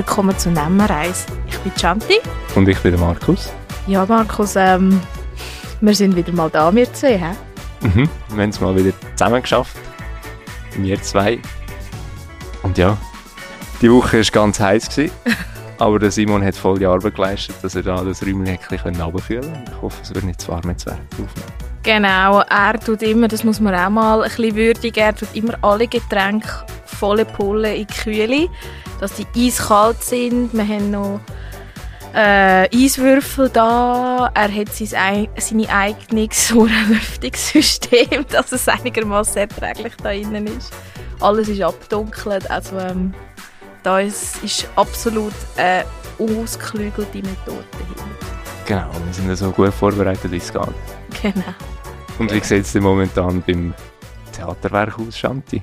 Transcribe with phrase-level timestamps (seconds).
[0.00, 1.26] Willkommen zu Nemmerreis.
[1.46, 2.14] Ich bin Chanti.
[2.54, 3.52] Und ich bin der Markus.
[3.86, 4.98] Ja, Markus, ähm,
[5.82, 7.32] wir sind wieder mal da, wir zwei, hä?
[7.82, 9.76] Mhm, wir haben es mal wieder zusammen geschafft.
[10.78, 11.38] Wir zwei.
[12.62, 12.96] Und ja,
[13.82, 14.88] die Woche war ganz heiß.
[14.88, 15.12] Gewesen,
[15.78, 19.64] aber der Simon hat voll die Arbeit geleistet, dass er da das Räumchen runterkühlen konnte.
[19.70, 21.52] Ich hoffe, es wird nicht zu warm jetzt während der Aufnahme.
[21.82, 25.58] Genau, er tut immer, das muss man auch mal ein bisschen würdigen, er tut immer
[25.60, 26.48] alle Getränke
[27.00, 28.48] volle Pulle in die Kühle,
[29.00, 30.52] dass die eiskalt sind.
[30.52, 31.20] Wir haben noch
[32.14, 34.30] äh, Eiswürfel da.
[34.34, 36.50] Er hat sein, seine eigenes
[36.88, 40.72] Lüftungssystem, dass es einigermaßen erträglich da innen ist.
[41.20, 43.12] Alles ist abdunkelt, also ähm,
[43.82, 45.84] da ist, ist absolut eine
[46.18, 48.04] ausgeklügelte Methode dahinter.
[48.66, 50.62] Genau, wir sind so gut vorbereitet, wie es geht.
[51.22, 51.54] Genau.
[52.18, 53.74] Und wie sieht es momentan beim
[54.32, 55.62] Theaterwerk aus, Shanti?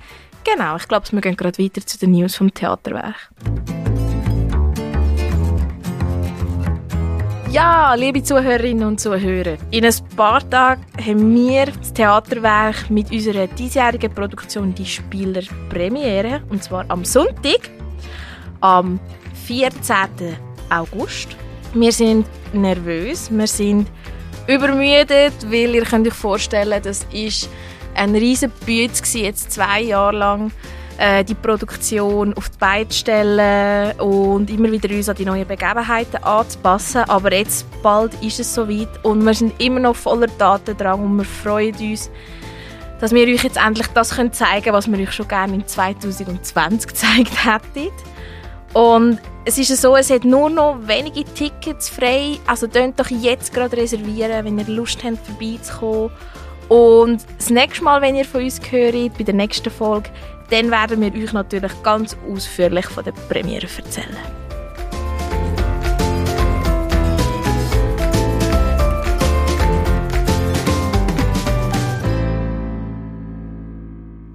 [0.56, 3.30] Genau, ich glaube, wir gehen gerade weiter zu den News vom Theaterwerk.
[7.52, 13.48] Ja, liebe Zuhörerinnen und Zuhörer, in ein paar Tagen haben wir das Theaterwerk mit unserer
[13.48, 17.70] diesjährigen Produktion «Die Spieler» Premiere, und zwar am Sonntag,
[18.62, 19.02] am
[19.48, 20.38] 14.
[20.70, 21.36] August.
[21.74, 23.88] Wir sind nervös, wir sind
[24.48, 27.50] übermüdet, weil ihr könnt euch vorstellen, das ist
[27.98, 30.52] ein riesen Bütz jetzt zwei Jahre lang
[30.98, 35.48] äh, die Produktion auf die Beine zu stellen und immer wieder uns an die neuen
[35.48, 37.04] Begebenheiten anzupassen.
[37.08, 41.26] Aber jetzt bald ist es soweit und wir sind immer noch voller Datendrang und wir
[41.26, 42.10] freuen uns,
[43.00, 46.88] dass wir euch jetzt endlich das können zeigen was wir euch schon gerne in 2020
[46.88, 47.92] gezeigt hätten.
[48.74, 52.38] Und es ist so, es hat nur noch wenige Tickets frei.
[52.48, 56.12] Also könnt doch jetzt gerade reservieren, wenn ihr Lust habt, vorbeizukommen.
[56.70, 60.10] Und das nächste Mal, wenn ihr von uns hört, bei der nächsten Folge,
[60.50, 64.18] dann werden wir euch natürlich ganz ausführlich von der Premiere erzählen.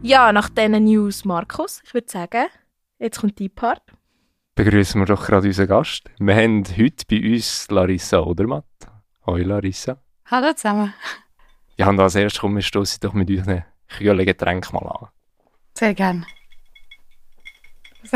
[0.04, 2.46] Ja, nach diesen News, Markus, ich würde sagen,
[2.98, 3.82] jetzt kommt die Part.
[4.54, 6.10] Begrüßen wir doch gerade unseren Gast.
[6.18, 8.64] Wir haben heute bei uns Larissa Odermatt.
[9.26, 10.02] Hoi Larissa.
[10.26, 10.92] Hallo zusammen.
[11.76, 15.08] Ja, und als erstes kommen wir stoßen doch mit unseren kühlen Getränk mal an.
[15.74, 16.26] Sehr gerne.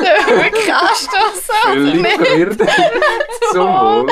[0.00, 2.60] Wirklich anstoßen, Völlig verwirrt.
[3.52, 4.08] Zum Wohl.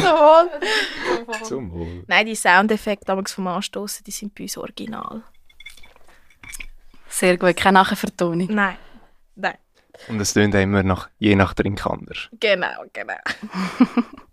[0.00, 1.42] Zum Wohl.
[1.42, 2.04] Zum Wohl.
[2.06, 5.22] Nein, die Soundeffekte vom Anstoßen, die sind bei uns original.
[7.08, 8.48] Sehr gut, keine Nachvertonung.
[8.50, 8.76] Nein,
[9.34, 9.56] nein.
[10.08, 12.28] Und es tönt immer nach, je nach Trink anders.
[12.38, 13.14] Genau, genau.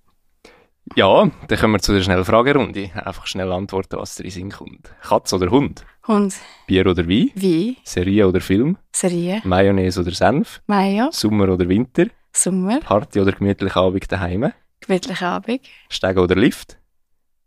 [0.96, 2.92] Ja, dann kommen wir zu der Schnellfragerunde.
[2.94, 4.94] Einfach schnell antworten, was dir in Sinn kommt.
[5.02, 5.84] Katz oder Hund?
[6.08, 6.36] Hund.
[6.68, 7.32] Bier oder Wein?
[7.34, 7.78] Wie?
[7.84, 8.78] Serie oder Film?
[8.92, 9.42] Serie.
[9.44, 10.62] Mayonnaise oder Senf?
[10.68, 11.10] Mayo.
[11.12, 12.06] Sommer oder Winter?
[12.32, 12.80] Sommer.
[12.82, 14.54] Party oder gemütlicher Abend daheim?
[14.82, 15.62] Gemütlicher Abend.
[15.90, 16.78] Steigen oder Lift?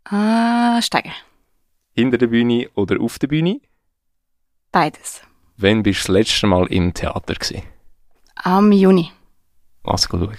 [0.03, 1.13] Ah, steigen.
[1.93, 3.61] Hinter der Bühne oder auf der Bühne?
[4.73, 5.21] Beides.
[5.55, 7.33] Wann bist du das letzte Mal im Theater?
[7.33, 7.63] Gewesen?
[8.35, 9.11] Am Juni.
[9.83, 10.35] Was schauen?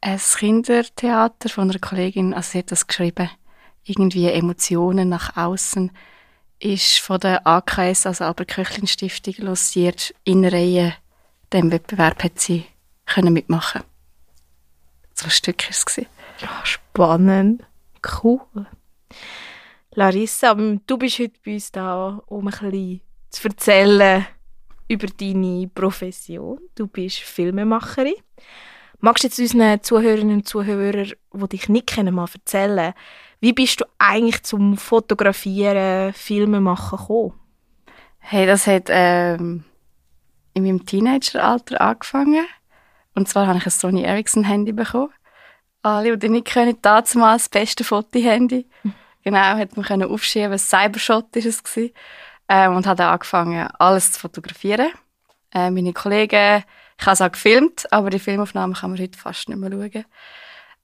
[0.00, 3.30] Ein Kindertheater von einer Kollegin, also sie hat das geschrieben,
[3.84, 5.90] irgendwie Emotionen nach außen,
[6.58, 10.14] ist von der AKS, also Albert Köchlin Stiftung, lanciert.
[10.24, 10.94] In Reihe
[11.52, 12.66] dem Wettbewerb hat sie
[13.06, 13.82] können mitmachen.
[15.14, 16.06] So ein Stück war es.
[16.64, 17.64] Spannend.
[18.22, 18.66] Cool.
[19.92, 23.00] Larissa, du bist heute bei uns da, um ein bisschen
[23.30, 24.26] zu erzählen
[24.88, 26.60] über deine Profession.
[26.74, 28.14] Du bist Filmemacherin.
[29.00, 32.94] Magst du jetzt unseren Zuhörerinnen und Zuhörern, die dich nicht kennen, mal erzählen,
[33.40, 37.34] wie bist du eigentlich zum Fotografieren, Filme machen gekommen?
[38.18, 39.64] Hey, das hat ähm,
[40.54, 42.46] in meinem Teenageralter angefangen.
[43.14, 45.12] Und zwar habe ich ein Sony Ericsson Handy bekommen.
[45.82, 48.66] Alle, die nicht können, damals das beste Fotohandy.
[49.22, 50.52] Genau, hat man können aufschieben.
[50.52, 51.62] Ein Cybershot war es
[52.48, 54.92] Ähm, und habe dann angefangen, alles zu fotografieren.
[55.52, 56.64] Äh, meine Kollegen
[56.98, 60.04] ich habe es auch gefilmt, aber die Filmaufnahmen kann man heute fast nicht mehr schauen.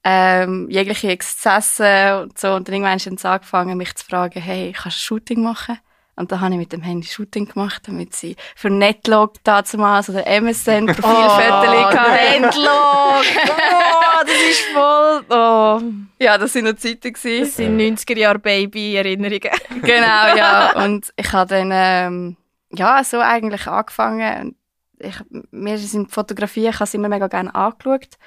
[0.05, 2.55] Ähm, jegliche Exzesse und so.
[2.55, 5.79] Und dann irgendwann haben sie angefangen, mich zu fragen, hey, kannst du ein Shooting machen?
[6.15, 10.27] Und da habe ich mit dem Handy Shooting gemacht, damit sie für Netlog damals oder
[10.27, 13.25] MSN Profilfotos oh, Netlog!
[13.49, 15.25] oh, das ist voll...
[15.31, 15.81] Oh.
[16.19, 17.13] Ja, das sind noch Zeiten.
[17.13, 17.45] Gewesen.
[17.45, 19.51] Das sind 90er-Jahre-Baby-Erinnerungen.
[19.83, 20.85] genau, ja.
[20.85, 22.37] Und ich habe dann ähm,
[22.73, 24.55] ja, so eigentlich angefangen
[25.03, 25.17] ich,
[25.51, 28.19] mir sind Fotografien, ich habe es immer mega gerne angeschaut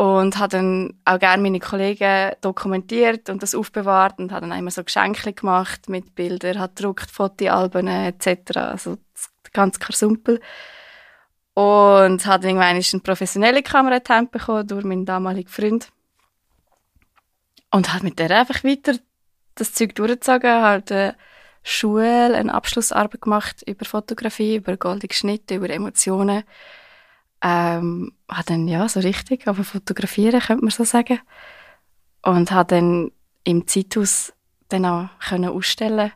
[0.00, 4.70] und habe dann auch gerne meine Kollegen dokumentiert und das aufbewahrt und habe dann immer
[4.70, 8.56] so Geschenke gemacht mit Bildern, hat gedruckt, Fotoalben etc.
[8.56, 8.96] Also
[9.52, 10.40] ganz Karsumpel.
[11.52, 15.88] Und habe dann irgendwann eine professionelle Kamera bekommen durch meinen damaligen Freund.
[17.70, 18.94] Und hat mit der einfach weiter
[19.54, 21.14] das Zeug durchgezogen, halt eine
[21.62, 26.44] Schule, eine Abschlussarbeit gemacht über Fotografie, über goldige Schnitte, über Emotionen.
[27.42, 31.20] Ähm, hat dann, ja, so richtig, aber fotografieren, könnte man so sagen.
[32.22, 33.12] Und hat dann
[33.44, 34.32] im Zeithaus
[34.68, 36.12] dann auch können ausstellen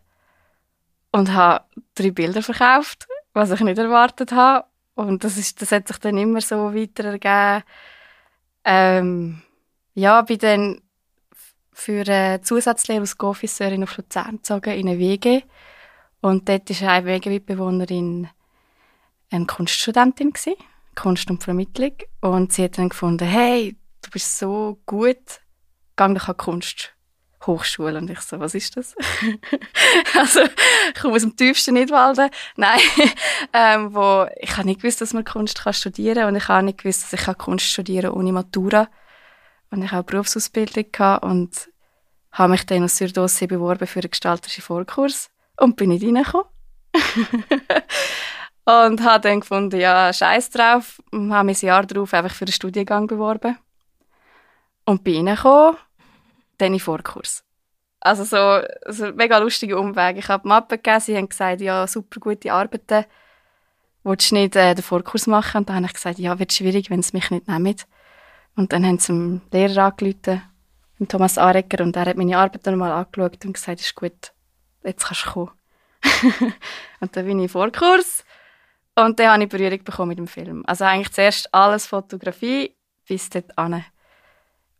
[1.12, 1.64] und habe
[1.94, 4.67] drei Bilder verkauft, was ich nicht erwartet habe.
[4.94, 7.64] Und das, ist, das hat sich dann immer so weiter ergeben.
[8.64, 9.43] Ähm,
[9.94, 10.81] ja, bin dann
[11.75, 15.43] für eine Zusatzlehre als Go-Officerin auf Luzern gezogen, in eine WG.
[16.21, 18.29] Und dort war eine WG-Mitbewohnerin
[19.31, 20.55] eine Kunststudentin, gewesen,
[20.94, 21.93] Kunst und Vermittlung.
[22.21, 25.41] Und sie hat dann gefunden, hey, du bist so gut,
[25.97, 26.94] geh doch an Kunst.
[27.47, 27.99] Hochschule.
[27.99, 28.94] Und ich so, was ist das?
[30.19, 32.31] also, ich komme aus dem tiefsten Nidwalden.
[32.56, 32.81] Nein,
[33.53, 36.29] ähm, wo, ich habe nicht gewusst, dass man Kunst studieren kann.
[36.29, 38.88] Und ich habe nicht gewusst, dass ich Kunst studieren kann ohne Matura.
[39.75, 41.69] Und ich habe eine Berufsausbildung gehabt und
[42.31, 46.47] habe mich dann aus Sürdostsee beworben für einen gestalterischen Vorkurs und bin nicht reingekommen.
[48.65, 52.44] und habe dann gefunden, ja, scheiß drauf, und habe mich ein Jahr darauf einfach für
[52.44, 53.59] den Studiengang beworben.
[54.85, 55.77] Und bin reingekommen,
[56.59, 57.43] dann in Vorkurs.
[57.99, 60.19] Also so, so ein mega lustiger Umweg.
[60.19, 63.06] Ich habe die Mappe gegeben, sie haben gesagt, ja, super gute Arbeiten.
[64.05, 65.59] Willst du nicht äh, den Vorkurs machen?
[65.59, 67.77] Und dann habe ich gesagt, ja, wird schwierig, wenn sie mich nicht nehmen.
[68.56, 70.43] Und dann haben sie dem Lehrer angerufen,
[71.09, 74.33] Thomas Arecker, und er hat meine Arbeit dann mal angeschaut und gesagt, ist gut,
[74.85, 75.51] jetzt kannst du kommen.
[77.01, 78.25] und dann bin ich in Vorkurs
[78.95, 80.62] und dann habe ich Berührung bekommen mit dem Film.
[80.67, 82.75] Also eigentlich zuerst alles Fotografie
[83.06, 83.85] bis dort an.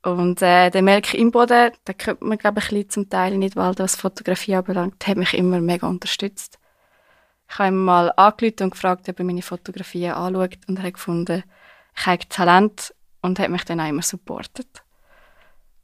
[0.03, 3.77] Und äh, der Melk Imboden, da kennt man glaube ich ein zum Teil nicht, weil
[3.79, 6.59] was Fotografie anbelangt, hat mich immer mega unterstützt.
[7.49, 10.95] Ich habe ihn mal angerufen und gefragt, ob er meine Fotografien anschaut und er hat
[10.95, 11.43] gefunden,
[11.97, 12.94] ich habe Talent
[13.25, 14.83] und hat mich dann auch immer supportet.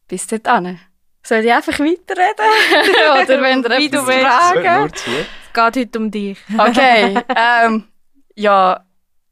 [0.07, 0.79] Bis dort an.
[1.23, 3.23] Soll ich einfach weiterreden?
[3.23, 4.27] Oder wenn ihr Wie etwas du willst.
[4.27, 4.93] fragen?
[4.93, 6.39] Es geht heute um dich.
[6.59, 7.89] Okay, ähm,
[8.35, 8.85] ja,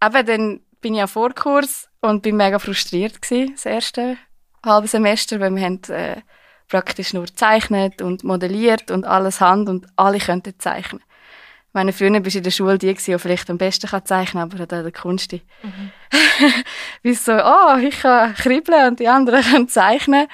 [0.03, 4.17] eben dann bin ich auf Vorkurs und bin mega frustriert gewesen, das erste
[4.65, 6.23] halbe Semester, weil wir haben, äh,
[6.69, 11.03] praktisch nur gezeichnet und modelliert und alles Hand und alle könnten zeichnen.
[11.79, 14.67] Meine früher bist in der Schule die, die vielleicht am besten kann zeichnen aber auch
[14.67, 15.33] der Kunst.
[15.33, 15.93] Mhm.
[17.03, 20.27] Wie so, oh, ich kann kribbeln und die anderen können zeichnen.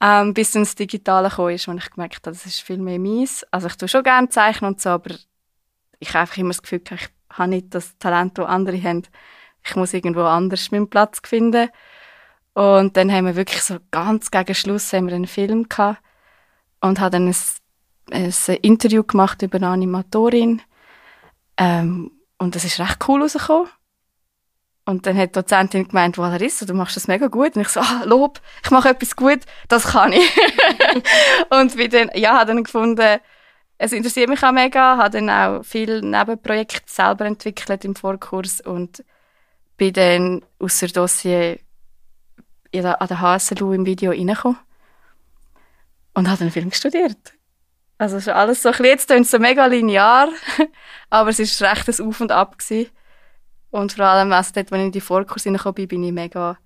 [0.00, 3.00] Ähm, bis dann das Digitale gekommen ist, wo ich gemerkt habe, das ist viel mehr
[3.00, 3.44] meins.
[3.50, 5.16] Also ich tue schon gerne zeichnen und so, aber
[5.98, 9.02] ich habe einfach immer das Gefühl, ich habe nicht das Talent, das andere haben.
[9.66, 11.70] Ich muss irgendwo anders meinen Platz finden.
[12.54, 16.00] Und dann haben wir wirklich so ganz gegen Schluss haben wir einen Film gehabt
[16.80, 17.34] und haben dann ein,
[18.12, 20.62] ein Interview gemacht über eine Animatorin.
[21.58, 23.68] Ähm, und das ist recht cool rausgekommen.
[24.84, 27.56] Und dann hat die Dozentin gemeint, Larissa, du machst das mega gut.
[27.56, 30.36] Und ich so, ah, Lob, ich mache etwas gut, das kann ich.
[31.50, 33.18] und wie dann, ja, habe dann gefunden,
[33.76, 39.04] es interessiert mich auch mega, habe dann auch viele Nebenprojekte selber entwickelt im Vorkurs und
[39.76, 41.58] bin dann aus der Dossier
[42.74, 44.58] an der HSLU im Video reingekommen
[46.14, 47.37] und habe dann Film studiert.
[47.98, 50.28] Also ist alles so, jetzt klingt es so mega linear,
[51.10, 52.56] aber es war recht ein Auf und Ab.
[52.58, 52.90] Gewesen.
[53.70, 56.56] Und vor allem, also dort, als ich in die Vorkurs reingekommen bin, bin ich mega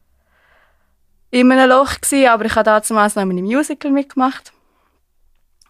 [1.30, 4.52] in einem Loch gewesen, aber ich habe damals noch in einem Musical mitgemacht.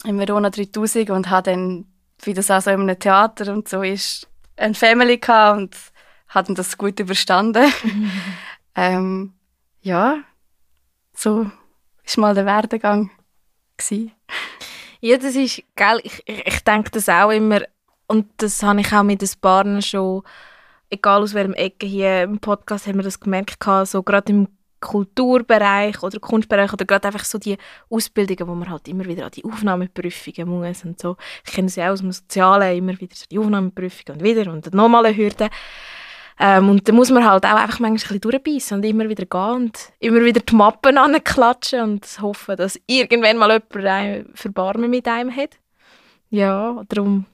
[0.04, 1.86] In Verona 3000 und habe dann,
[2.22, 5.76] wie das auch so in einem Theater und so ist, eine Family gehabt und
[6.28, 7.72] habe das gut überstanden.
[8.74, 9.34] ähm,
[9.82, 10.18] ja,
[11.14, 11.48] so
[12.02, 13.10] ist mal der Werdegang
[13.76, 14.10] gewesen.
[15.04, 17.62] Ja, das ist, gell, ich, ich, denke das auch immer,
[18.06, 20.22] und das habe ich auch mit den Paaren schon,
[20.90, 24.46] egal aus welchem Ecke hier im Podcast haben wir das gemerkt, so gerade im
[24.78, 27.58] Kulturbereich oder Kunstbereich oder gerade einfach so die
[27.90, 31.16] Ausbildungen, wo man halt immer wieder an die Aufnahmeprüfungen muss und so.
[31.44, 34.72] Ich kenne sie auch aus dem Sozialen, immer wieder so die Aufnahmeprüfungen und wieder und
[34.72, 35.50] nochmal eine Hürde.
[36.44, 39.54] Ähm, und da muss man halt auch einfach manchmal ein bisschen und immer wieder gehen
[39.54, 45.06] und immer wieder die Mappen anklatschen und hoffen, dass irgendwann mal jemand ein Verbarmen mit
[45.06, 45.60] einem hat.
[46.30, 47.26] Ja, darum,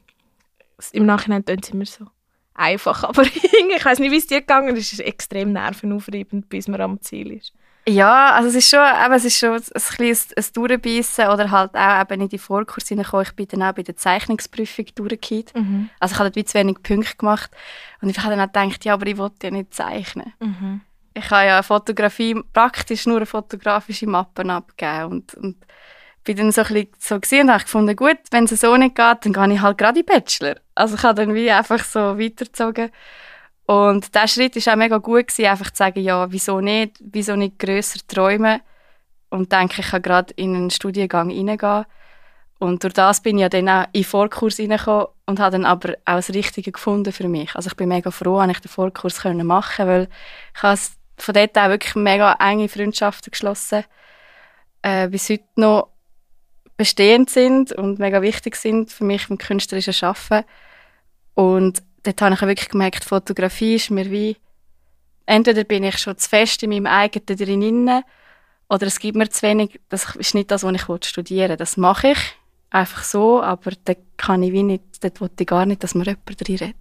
[0.92, 2.04] im Nachhinein tun sie immer so
[2.52, 4.88] einfach, aber ich weiß nicht, wie es dir gegangen ist.
[4.88, 7.54] Es ist extrem nervenaufreibend, bis man am Ziel ist.
[7.88, 9.62] Ja, also es ist schon, eben, es ist schon ein,
[9.98, 13.26] ein, ein Durchbeissen oder halt auch eben in die Vorkurs hineinkommen.
[13.26, 15.44] Ich bin dann auch bei der Zeichnungsprüfung durchgekommen.
[15.54, 15.90] Mhm.
[15.98, 17.50] Also ich habe dort zu wenig Punkte gemacht
[18.02, 20.34] und ich habe dann auch gedacht, ja, aber ich wollte ja nicht zeichnen.
[20.40, 20.82] Mhm.
[21.14, 25.56] Ich habe ja eine Fotografie, praktisch nur eine fotografische Mappe abgegeben und, und
[26.24, 28.96] bin dann so ein bisschen so gesehen und habe gefunden, gut, wenn es so nicht
[28.96, 30.56] geht, dann gehe ich halt gerade in Bachelor.
[30.74, 32.90] Also ich habe dann wie einfach so weitergezogen
[33.68, 37.36] Und dieser Schritt war auch mega gut, gewesen, einfach zu sagen, ja, wieso nicht, wieso
[37.36, 38.62] nicht grösser träumen
[39.28, 41.84] und denke, ich kann gerade in einen Studiengang reingehen.
[42.58, 45.66] Und durch das bin ich ja dann auch in den Vorkurs reingekommen und habe dann
[45.66, 47.54] aber auch das Richtige gefunden für mich.
[47.56, 50.08] Also ich bin mega froh, dass ich den Vorkurs machen konnte, weil
[50.56, 50.80] ich habe
[51.18, 53.84] von dort auch wirklich mega enge Freundschaften geschlossen,
[54.80, 55.90] äh, bis heute noch
[56.78, 60.42] bestehend sind und mega wichtig sind für mich im künstlerischen Schaffen.
[61.34, 64.36] Und dort habe ich wirklich gemerkt, Fotografie ist mir wie,
[65.26, 68.02] entweder bin ich schon zu fest in meinem eigenen drin
[68.68, 71.56] oder es gibt mir zu wenig, das ist nicht das, was ich studieren will.
[71.56, 72.18] Das mache ich
[72.70, 76.04] einfach so, aber da kann ich wie nicht, dort wollte ich gar nicht, dass mir
[76.04, 76.76] jemand drin redet.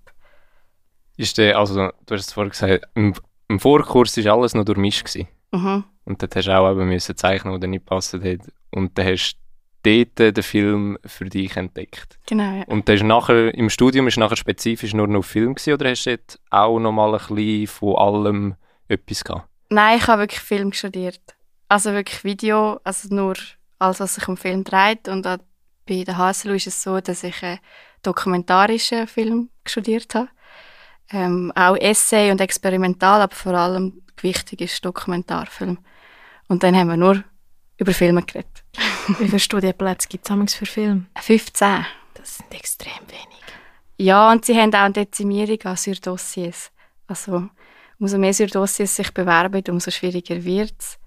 [1.16, 3.14] Ist der, also du hast es vorhin gesagt, im,
[3.48, 5.18] im Vorkurs war alles noch durchmischt.
[5.52, 5.84] Mhm.
[6.06, 8.22] Und dort hast du auch eben müssen zeichnen, dir nicht gepasst hat.
[8.72, 9.38] Und dann hast
[9.88, 12.20] dort den Film für dich entdeckt.
[12.28, 12.64] Genau, ja.
[12.68, 16.18] Und das nachher, im Studium ist nachher spezifisch nur noch Film gewesen, oder hast du
[16.18, 18.56] dort auch noch mal ein bisschen von allem
[18.88, 19.48] etwas gehabt?
[19.70, 21.22] Nein, ich habe wirklich Film studiert.
[21.68, 23.36] Also wirklich Video, also nur
[23.80, 25.08] alles, was sich um Film dreht.
[25.08, 27.60] Und bei der HSLU ist es so, dass ich einen
[28.04, 30.30] dokumentarischen Film studiert habe.
[31.12, 35.80] Ähm, auch Essay und experimental, aber vor allem wichtig ist Dokumentarfilm.
[36.48, 37.24] Und dann haben wir nur
[37.78, 38.64] über Filme geredet.
[39.08, 41.06] Wie viele Studienplätze gibt es für Filme?
[41.22, 41.86] 15.
[42.14, 43.44] Das sind extrem wenig.
[43.98, 46.72] Ja, und sie haben auch eine Dezimierung an Surdossiers.
[47.08, 47.50] Also,
[48.00, 51.00] umso mehr Surdossiers sich bewerben, umso schwieriger wird es.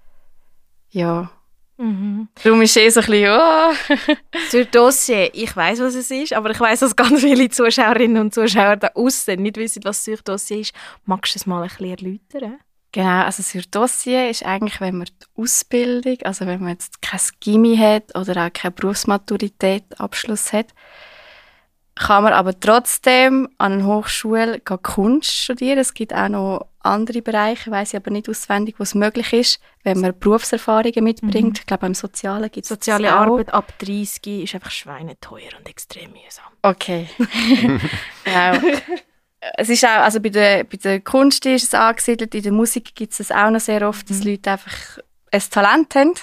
[0.89, 1.31] Ja.
[1.77, 2.27] Mhm.
[2.43, 4.15] Darum ist es eh so ein bisschen, oh.
[4.49, 8.75] Surdossier, ich weiß, was es ist, aber ich weiß, dass ganz viele Zuschauerinnen und Zuschauer
[8.75, 10.73] da außen nicht wissen, was Surdossier ist.
[11.05, 12.59] Magst du es mal ein bisschen erläutern?
[12.93, 17.77] Genau, also Surdossier ist eigentlich, wenn man die Ausbildung, also wenn man jetzt kein Gimmi
[17.77, 20.67] hat oder auch keine Berufsmaturität Abschluss hat,
[21.95, 25.77] kann man aber trotzdem an einer Hochschule Kunst studieren.
[25.77, 29.61] Es gibt auch noch andere Bereiche, weiß ich aber nicht auswendig, wo es möglich ist,
[29.83, 31.35] wenn man Berufserfahrungen mitbringt.
[31.35, 31.53] Mhm.
[31.59, 36.11] Ich glaube, im Sozialen gibt es Soziale Arbeit ab 30 ist einfach schweineteuer und extrem
[36.11, 36.45] mühsam.
[36.61, 37.07] Okay.
[38.25, 38.57] genau.
[39.57, 42.93] Es ist auch, also bei der, bei der Kunst ist es angesiedelt, in der Musik
[42.93, 44.31] gibt es auch noch sehr oft, dass mhm.
[44.31, 44.99] Leute einfach
[45.31, 46.13] ein Talent haben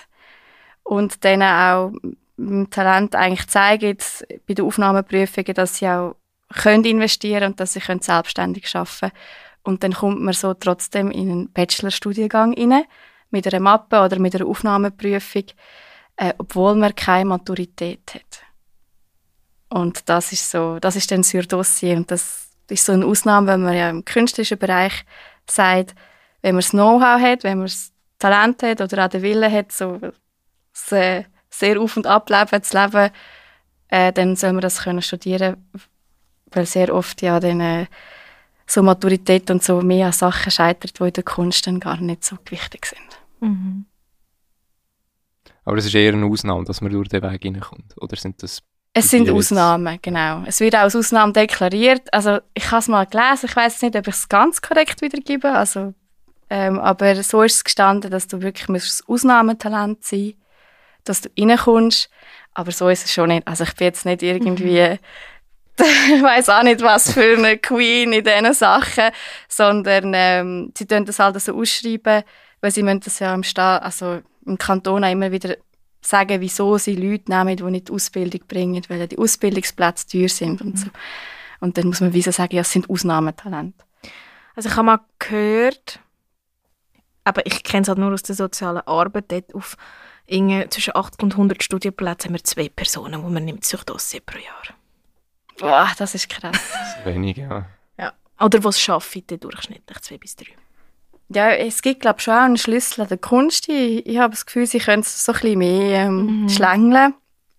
[0.85, 1.93] und dann auch
[2.37, 3.97] mit Talent eigentlich zeigen
[4.47, 6.17] bei den Aufnahmeprüfungen, dass sie auch
[6.55, 9.15] können investieren und dass sie können selbstständig arbeiten
[9.63, 12.85] Und dann kommt man so trotzdem in einen Bachelorstudiengang rein,
[13.31, 15.45] mit einer Mappe oder mit einer Aufnahmeprüfung,
[16.17, 18.43] äh, obwohl man keine Maturität hat.
[19.69, 23.49] Und das ist so, das ist dann sur Dossier und das ist so eine Ausnahme,
[23.49, 25.05] wenn man ja im künstlerischen Bereich
[25.49, 25.95] sagt,
[26.43, 29.73] wenn man das Know-how hat, wenn man das Talent hat oder auch den Willen hat,
[29.73, 30.01] so
[30.73, 33.11] sehr, sehr auf und ab leben, zu leben,
[33.89, 35.69] äh, dann soll man das können studieren,
[36.51, 37.87] weil sehr oft ja dann äh,
[38.67, 42.25] so Maturität und so mehr an Sachen scheitert, die in der Kunst dann gar nicht
[42.25, 43.19] so wichtig sind.
[43.41, 43.87] Mhm.
[45.65, 48.63] Aber es ist eher eine Ausnahme, dass man durch den Weg hineinkommt, oder sind das
[48.99, 50.43] es sind Ausnahmen, genau.
[50.47, 52.03] Es wird auch als Ausnahme deklariert.
[52.13, 55.51] Also ich habe es mal gelesen, ich weiß nicht, ob ich es ganz korrekt wiedergebe,
[55.51, 55.95] also,
[56.51, 60.35] ähm, aber so ist es gestanden, dass du wirklich ein Ausnahmetalent sein
[61.09, 62.11] dass du reinkommst,
[62.55, 63.47] aber so ist es schon nicht.
[63.47, 64.99] Also ich bin jetzt nicht irgendwie, mhm.
[66.15, 69.11] ich weiß auch nicht, was für eine Queen in diesen Sachen,
[69.49, 72.23] sondern ähm, sie tun das halt so ausschreiben,
[72.61, 75.57] weil sie müssen das ja im, Sta also im Kanton auch immer wieder
[76.01, 80.61] sagen, wieso sie Leute nehmen, die nicht die Ausbildung bringen, weil die Ausbildungsplätze teuer sind
[80.61, 80.89] und so.
[81.61, 83.85] Und dann muss man wieso sagen, ja, es sind Ausnahmetalente.
[84.55, 86.01] Also ich habe mal gehört,
[87.25, 89.77] aber ich kenne es halt nur aus der sozialen Arbeit, dort auf
[90.71, 94.39] zwischen 80 und 100 Studienplätzen haben wir zwei Personen, die man nimmt sich Dossier pro
[94.39, 94.77] Jahr.
[95.59, 96.53] Boah, das ist krass.
[96.53, 97.67] Das ist wenig, ja.
[97.99, 98.13] ja.
[98.39, 100.55] Oder was arbeitet durchschnittlich zwei bis drei.
[101.31, 103.69] Ja, es gibt, glaube ich, schon auch einen Schlüssel an der Kunst.
[103.69, 106.49] Ich, ich habe das Gefühl, sie können es so ein bisschen mehr ähm, mhm.
[106.49, 107.15] schlängeln.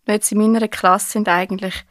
[0.07, 1.85] Jetzt in meiner Klasse sind eigentlich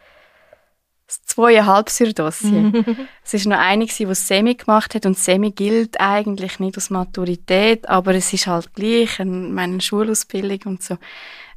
[1.06, 2.50] zweieinhalb Dossier.
[2.50, 2.84] Mhm.
[3.24, 7.88] es war noch eine, die Semi gemacht hat und Semi gilt eigentlich nicht aus Maturität,
[7.88, 10.98] aber es ist halt gleich eine, meine Schulausbildung und so.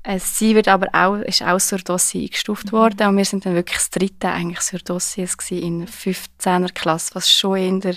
[0.04, 2.72] Äh, sie wird aber auch, ist auch sur Dossier eingestuft mhm.
[2.72, 7.32] worden und wir sind dann wirklich das dritte eigentlich sur Dossiers in 15er Klasse, was
[7.32, 7.96] schon in der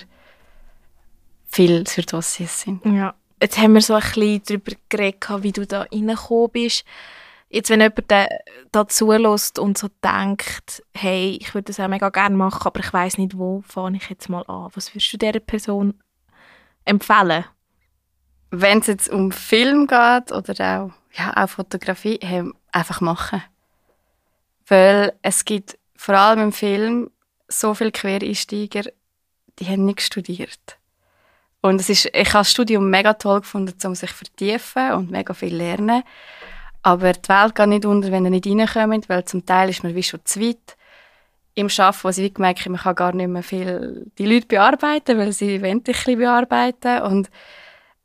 [1.55, 2.85] viele Dossiers sind.
[2.85, 3.15] Ja.
[3.41, 6.85] Jetzt haben wir so ein bisschen darüber geredet, wie du da reingekommen bist.
[7.49, 8.27] Jetzt, wenn jemand da,
[8.71, 12.91] da zulässt und so denkt, hey, ich würde das auch mega gerne machen, aber ich
[12.91, 14.71] weiß nicht, wo fange ich jetzt mal an.
[14.73, 15.93] Was würdest du dieser Person
[16.85, 17.45] empfehlen?
[18.51, 23.43] Wenn es jetzt um Film geht oder auch, ja, auch Fotografie, hey, einfach machen.
[24.67, 27.11] Weil es gibt vor allem im Film
[27.47, 28.83] so viele Quereinsteiger,
[29.59, 30.77] die haben nicht studiert.
[31.65, 35.09] Und es ist, ich habe das Studium mega toll gefunden, um sich zu vertiefen und
[35.09, 36.03] mega viel lernen.
[36.83, 39.95] Aber die Welt geht nicht unter, wenn ihr nicht reinkommt, weil zum Teil ist man
[39.95, 40.77] wie schon zu weit
[41.55, 45.17] im Arbeiten, wo sie gemerkt haben, man kann gar nicht mehr viel die Leute bearbeiten,
[45.17, 47.31] weil sie wollen dich bearbeiten und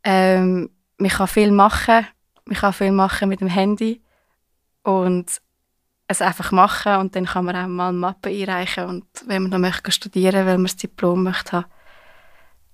[0.04, 2.06] ähm, man kann viel machen,
[2.46, 4.00] man kann viel machen mit dem Handy
[4.84, 5.38] und
[6.06, 9.60] es einfach machen und dann kann man auch mal Mappe einreichen und wenn man dann
[9.60, 11.66] möchte studieren, weil man das Diplom möchte haben.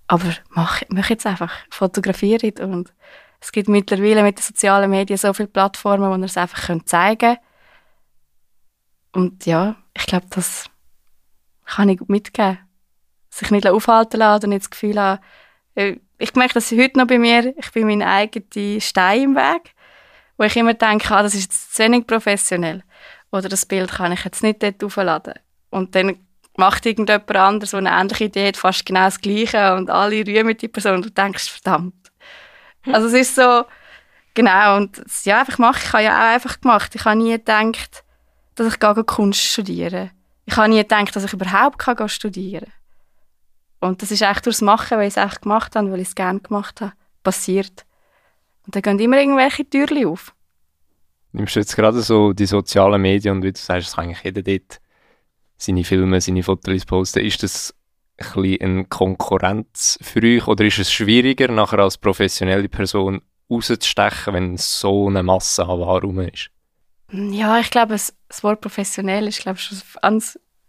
[0.09, 2.93] Aber mach, mach jetzt einfach, fotografiere und
[3.41, 7.19] es gibt mittlerweile mit den sozialen Medien so viele Plattformen, wo man es einfach zeigen
[7.19, 7.39] kann.
[9.13, 10.71] Und ja, ich glaube, das
[11.65, 12.59] kann ich mitgeben.
[13.31, 15.23] Sich nicht aufhalten lassen und nicht das Gefühl haben,
[15.75, 19.75] äh, ich merke das heute noch bei mir, ich bin mein eigener Stein im Weg,
[20.39, 22.83] wo ich immer denke, ah, das ist jetzt zu wenig professionell.
[23.31, 25.35] Oder das Bild kann ich jetzt nicht dort aufladen.
[25.71, 26.25] Und dann
[26.59, 30.57] macht irgendjemand anderes, der eine ähnliche Idee hat, fast genau das Gleiche und alle rühmen
[30.57, 32.13] die Person und du denkst, verdammt.
[32.87, 33.65] Also es ist so,
[34.35, 36.95] genau, und ja, einfach machen, ich habe ja auch einfach gemacht.
[36.95, 38.05] Ich habe nie gedacht,
[38.55, 40.11] dass ich gar Kunst studieren
[40.45, 42.67] Ich habe nie gedacht, dass ich überhaupt kann studieren
[43.81, 43.89] kann.
[43.89, 46.15] Und das ist echt durchs Machen, weil ich es echt gemacht habe, weil ich es
[46.15, 47.85] gerne gemacht habe, passiert.
[48.65, 50.35] Und dann gehen immer irgendwelche Türen auf.
[51.33, 54.25] Nimmst du jetzt gerade so die sozialen Medien und wie du sagst, es kann eigentlich
[54.25, 54.81] jeder dort
[55.57, 57.21] seine Filme, seine Fotos posten.
[57.21, 57.75] Ist das
[58.19, 64.35] ein bisschen eine Konkurrenz für euch oder ist es schwieriger, nachher als professionelle Person rauszustechen,
[64.35, 66.50] wenn so eine Masse an Warum ist?
[67.13, 70.23] Ja, ich glaube, das Wort professionell ist glaube ich, schon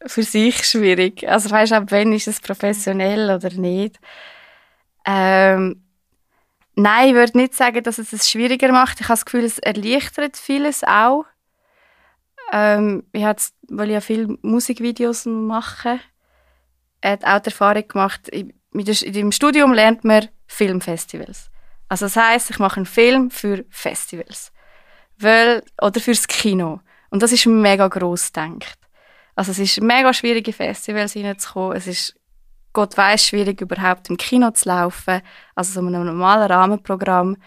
[0.06, 1.28] für sich schwierig.
[1.28, 4.00] Also weißt du, ab wann ist es professionell oder nicht?
[5.06, 5.84] Ähm,
[6.76, 9.00] nein, ich würde nicht sagen, dass es es schwieriger macht.
[9.00, 11.26] Ich habe das Gefühl, es erleichtert vieles auch.
[12.52, 16.00] Ähm, ich habe, weil ich ja viele Musikvideos mache,
[17.04, 18.30] hat auch die Erfahrung gemacht,
[18.74, 21.50] dem Studium lernt man Filmfestivals.
[21.90, 24.52] Also das heißt, ich mache einen Film für Festivals.
[25.18, 26.82] Weil, oder fürs Kino.
[27.10, 28.78] Und das ist mega gross gedacht.
[29.36, 31.78] Also es ist mega schwierig, in Festivals reinzukommen.
[31.78, 32.16] Es ist,
[32.74, 35.22] Gott weiß schwierig, überhaupt im Kino zu laufen.
[35.56, 37.38] Also so ein normales Rahmenprogramm.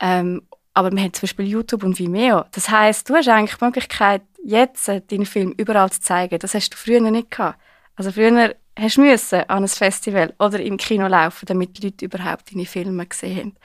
[0.00, 0.42] Ähm,
[0.74, 2.44] aber wir haben zum Beispiel YouTube und Vimeo.
[2.50, 6.38] Das heißt, du hast eigentlich die Möglichkeit, jetzt deinen Film überall zu zeigen.
[6.40, 7.58] Das hast du früher nicht gehabt.
[7.96, 12.04] Also früher hast du müssen an ein Festival oder im Kino laufen, damit die Leute
[12.04, 13.56] überhaupt deine Filme gesehen haben.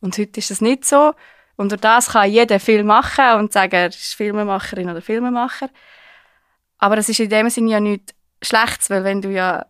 [0.00, 1.14] Und heute ist das nicht so.
[1.56, 5.70] Und durch das kann jeder Film machen und sagen, er ist Filmemacherin oder Filmemacher.
[6.78, 9.66] Aber es ist in dem Sinne ja nichts Schlechtes, weil wenn du ja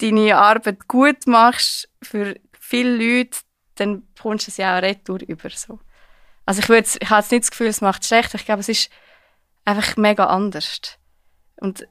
[0.00, 3.38] deine Arbeit gut machst für viele Leute,
[3.76, 5.48] dann bekommst du es ja auch retour über.
[5.50, 5.78] So.
[6.44, 8.34] Also ich, würde, ich habe jetzt nicht das Gefühl, es macht schlecht.
[8.34, 8.90] Ich glaube, es ist
[9.64, 10.80] einfach mega anders.
[11.56, 11.86] Und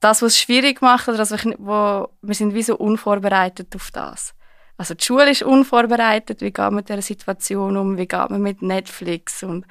[0.00, 4.34] das, was es schwierig macht, oder das, wo, wir sind wie so unvorbereitet auf das.
[4.76, 6.40] Also die Schule ist unvorbereitet.
[6.40, 7.96] Wie geht man mit dieser Situation um?
[7.96, 9.66] Wie geht man mit Netflix und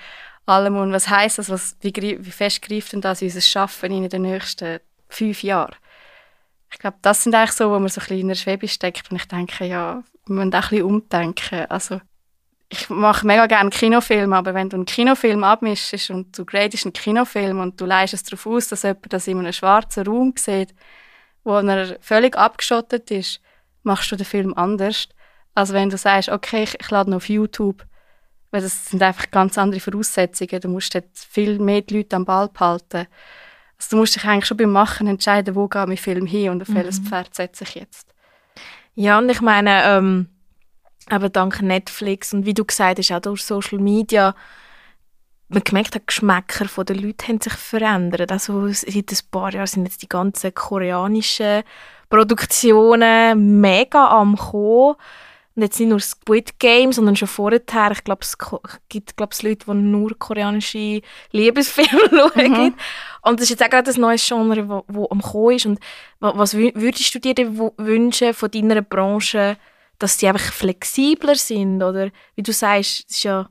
[0.46, 4.10] allem und was heißt das, was, wie, wie fest greift denn das unser Schaffen in
[4.10, 5.76] den nächsten fünf Jahren?
[6.72, 9.12] Ich glaube, das sind eigentlich so, wo man so ein bisschen in der Schwebe steckt
[9.12, 11.66] und ich denke, ja, wir müssen auch ein bisschen umdenken.
[11.70, 12.02] Also,
[12.74, 16.94] ich mache mega gerne Kinofilme, aber wenn du einen Kinofilm abmischst und du gradest einen
[16.94, 20.74] Kinofilm und du leist es darauf aus, dass jemand das in einem schwarzen Raum sieht,
[21.44, 23.42] wo er völlig abgeschottet ist,
[23.84, 25.08] machst du den Film anders,
[25.56, 27.86] als wenn du sagst, okay, ich, ich lade ihn auf YouTube
[28.54, 30.62] weil das sind einfach ganz andere Voraussetzungen.
[30.62, 33.08] Du musst dort viel mehr die Leute am Ball behalten.
[33.78, 36.62] Also du musst dich eigentlich schon beim Machen entscheiden, wo geht mein Film hin und
[36.62, 36.76] auf mhm.
[36.76, 38.14] welches Pferd setze ich jetzt.
[38.94, 40.28] Ja, und ich meine, ähm,
[41.10, 44.36] aber dank Netflix und wie du gesagt hast, auch durch Social Media,
[45.50, 48.32] man gemerkt hat, die Geschmäcker der Leute haben sich verändert.
[48.32, 51.64] Also seit ein paar Jahren sind jetzt die ganzen koreanischen
[52.10, 54.96] Produktionen mega am kommen.
[55.56, 57.62] Und jetzt nicht nur Squid Game, sondern schon vorher.
[57.92, 58.36] Ich glaube, es
[58.90, 62.52] gibt glaub's, Leute, die nur koreanische Liebesfilme schauen.
[62.52, 62.74] Mhm.
[63.22, 65.68] Und das ist jetzt auch gerade ein neues Genre, wo, wo am Kommen ist.
[65.68, 65.80] Und
[66.20, 67.36] was würdest du dir
[67.78, 69.58] wünschen von deiner Branche,
[70.04, 71.82] dass sie einfach flexibler sind?
[71.82, 73.50] Oder wie du sagst, ist ja,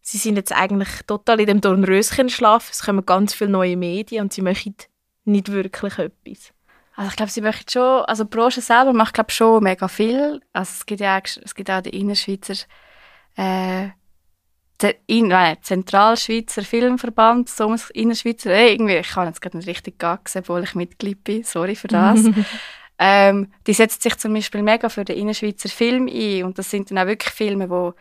[0.00, 2.70] sie sind jetzt eigentlich total in dem Dornröschenschlaf.
[2.70, 4.76] Es kommen ganz viele neue Medien und sie möchten
[5.24, 6.54] nicht wirklich etwas.
[6.96, 10.40] Also ich glaube, sie möchten schon, also die Branche selber macht glaube schon mega viel.
[10.54, 12.64] Also es gibt ja auch, es gibt auch den Innerschweizer,
[13.36, 13.88] äh,
[14.80, 19.98] der in, nein, Zentralschweizer Filmverband, so Innerschweizer, äh, irgendwie, ich kann jetzt gerade nicht richtig
[19.98, 22.24] gaxen, obwohl ich Mitglied bin, sorry für das.
[22.98, 26.90] ähm, die setzt sich zum Beispiel mega für den Innerschweizer Film ein und das sind
[26.90, 27.94] dann auch wirklich Filme, wo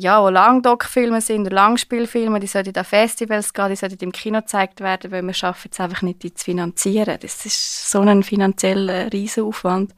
[0.00, 4.38] ja, wo Langdoc-Filme sind oder Langspielfilme, die sollten an Festivals gehen, die sollten im Kino
[4.38, 7.18] gezeigt werden, weil wir schaffen es einfach nicht, die zu finanzieren.
[7.20, 9.92] Das ist so ein finanzieller Riesenaufwand.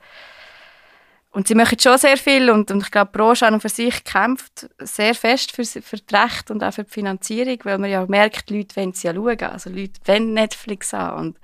[1.32, 3.68] Und sie machen schon sehr viel und, und ich glaube, die Branche an und für
[3.68, 7.90] sich kämpft sehr fest für, für das Recht und auch für die Finanzierung, weil man
[7.90, 9.42] ja merkt, die Leute wollen sie ja schauen.
[9.42, 11.40] Also Leute wollen Netflix an und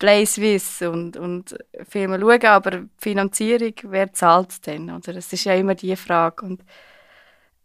[0.00, 1.56] Play Swiss und, und
[1.88, 4.90] Filme schauen, aber Finanzierung, wer zahlt es denn?
[4.90, 5.12] Oder?
[5.12, 6.44] Das ist ja immer die Frage.
[6.44, 6.64] Und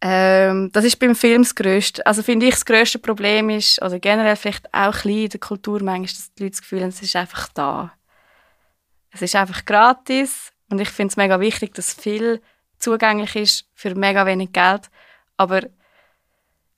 [0.02, 2.06] ähm, das ist beim Film das Größte.
[2.06, 5.82] Also finde ich, das grösste Problem ist, oder generell vielleicht auch klein in der Kultur
[5.82, 7.94] manchmal, dass die Leute das Gefühl haben, es ist einfach da.
[9.12, 12.42] Es ist einfach gratis und ich finde es mega wichtig, dass viel
[12.80, 14.90] zugänglich ist für mega wenig Geld.
[15.38, 15.62] Aber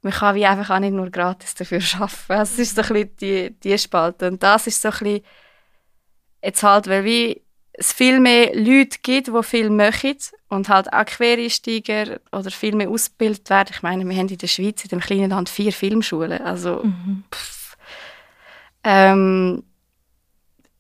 [0.03, 2.15] man kann wie einfach auch nicht nur gratis dafür arbeiten.
[2.27, 4.27] Das ist so ein bisschen die, die Spalte.
[4.27, 5.23] Und das ist so ein bisschen
[6.41, 7.41] jetzt halt, weil wie
[7.73, 10.17] es viel mehr Leute gibt, die viel machen
[10.49, 13.69] und halt auch Quereinsteiger oder viel mehr ausgebildet werden.
[13.71, 16.41] Ich meine, wir haben in der Schweiz, in dem kleinen Land, vier Filmschulen.
[16.41, 17.23] Also, mhm.
[18.83, 19.63] ähm,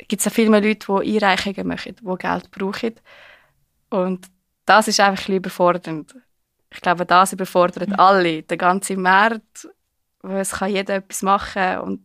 [0.07, 2.95] gibt es auch viel mehr Leute, die Einreichungen machen, die Geld brauchen.
[3.91, 4.27] Und
[4.65, 6.15] das ist einfach ein überfordernd.
[6.71, 7.99] Ich glaube, das überfordert mhm.
[7.99, 8.43] alle.
[8.43, 9.67] Der ganze Markt,
[10.21, 12.01] wo es kann jeder etwas machen und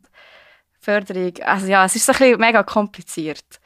[0.83, 1.33] Förderung.
[1.45, 3.61] Also ja, es ist so ein bisschen mega kompliziert.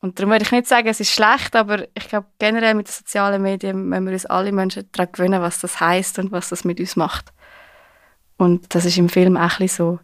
[0.00, 2.92] Und darum würde ich nicht sagen, es ist schlecht, aber ich glaube, generell mit den
[2.92, 6.64] sozialen Medien müssen wir uns alle Menschen daran gewöhnen, was das heißt und was das
[6.64, 7.32] mit uns macht.
[8.36, 10.00] Und das ist im Film auch ein so.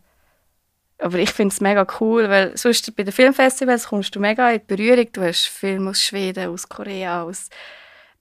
[0.98, 4.60] Aber ich finde es mega cool, weil sonst bei den Filmfestivals kommst du mega in
[4.60, 5.06] die Berührung.
[5.12, 7.48] Du hast Filme aus Schweden, aus Korea, aus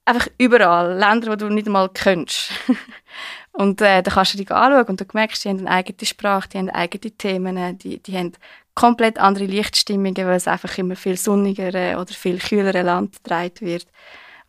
[0.05, 0.97] einfach überall.
[0.97, 2.51] Länder, die du nicht einmal kennst.
[3.57, 6.47] und äh, dann kannst du dich anschauen und du merkst, die haben eine eigene Sprache,
[6.47, 8.33] die haben eigene Themen, die, die haben
[8.75, 13.87] komplett andere Lichtstimmungen, weil es einfach immer viel sonnigere oder viel kühlere Land getragen wird.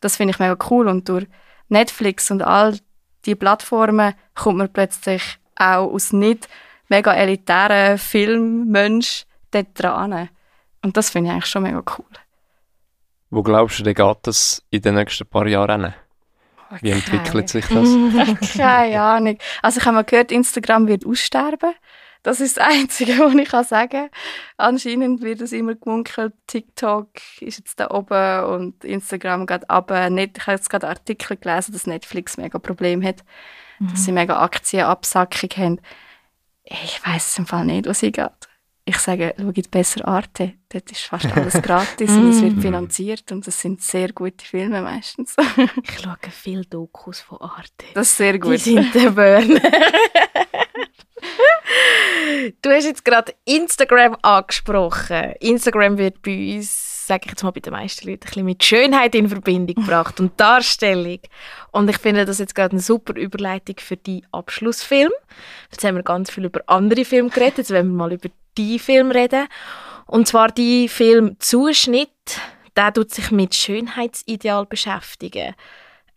[0.03, 1.27] Das finde ich mega cool und durch
[1.71, 2.79] Netflix und all
[3.25, 5.23] die Plattformen kommt man plötzlich
[5.57, 6.47] auch aus nicht
[6.89, 10.29] mega elitären Filmmensch dort dran.
[10.83, 12.05] Und das finde ich eigentlich schon mega cool.
[13.31, 15.95] Wo glaubst du, geht das in den nächsten paar Jahren
[16.81, 17.89] Wie entwickelt sich das?
[18.57, 19.39] Keine Ahnung.
[19.63, 21.73] Also ich habe mal gehört, Instagram wird aussterben.
[22.23, 24.11] Das ist das Einzige, was ich sagen kann.
[24.57, 27.09] Anscheinend wird es immer gemunkelt, TikTok
[27.41, 29.91] ist jetzt da oben und Instagram geht ab.
[29.91, 33.25] Ich habe jetzt gerade Artikel gelesen, dass Netflix mega Problem hat,
[33.79, 33.91] mhm.
[33.91, 35.81] dass sie mega Aktienabsackung haben.
[36.65, 38.31] Ich weiß im Fall nicht, was sie geht.
[38.89, 40.55] Ich sage, schaut besser Arte.
[40.71, 42.63] Dort ist fast alles gratis und es wird mhm.
[42.63, 45.37] finanziert und es sind sehr gute Filme meistens.
[45.83, 47.85] ich schaue viele Dokus von Arte.
[47.93, 48.53] Das ist sehr gut.
[48.53, 49.61] Die sind der Burn.
[52.63, 55.35] Du hast jetzt gerade Instagram angesprochen.
[55.41, 58.65] Instagram wird bei uns, sage ich jetzt mal bei den meisten Leuten, ein bisschen mit
[58.65, 61.19] Schönheit in Verbindung gebracht und Darstellung.
[61.73, 65.13] Und ich finde das jetzt gerade eine super Überleitung für die Abschlussfilm.
[65.71, 68.79] Jetzt haben wir ganz viel über andere Filme geredet, jetzt wollen wir mal über die
[68.79, 69.49] Film reden.
[70.07, 72.11] Und zwar die Film Zuschnitt,
[72.77, 75.55] der tut sich mit Schönheitsideal beschäftigen.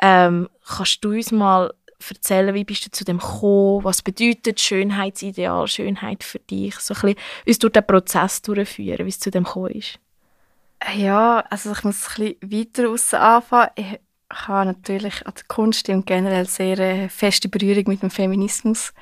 [0.01, 1.73] Ähm, kannst du uns mal
[2.09, 3.83] erzählen, wie bist du zu dem gekommen?
[3.83, 6.79] Was bedeutet Schönheitsideal, Schönheit für dich?
[6.79, 9.99] So ein bisschen uns durch den Prozess durchführen, wie es zu dem gekommen ist.
[10.95, 13.69] Ja, also ich muss ein bisschen weiter raus anfangen.
[13.75, 13.99] Ich
[14.31, 18.93] habe natürlich an der Kunst und generell sehr äh, feste Berührung mit dem Feminismus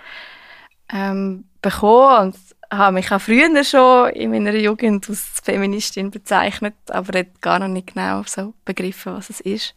[0.91, 2.35] ähm, bekommen und
[2.71, 7.67] habe mich auch früher schon in meiner Jugend als Feministin bezeichnet, aber hat gar noch
[7.67, 9.75] nicht genau so begriffen, was es ist.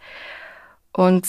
[0.93, 1.27] Und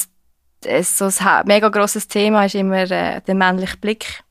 [0.65, 4.23] es, so ein mega grosses Thema ist immer äh, der männliche Blick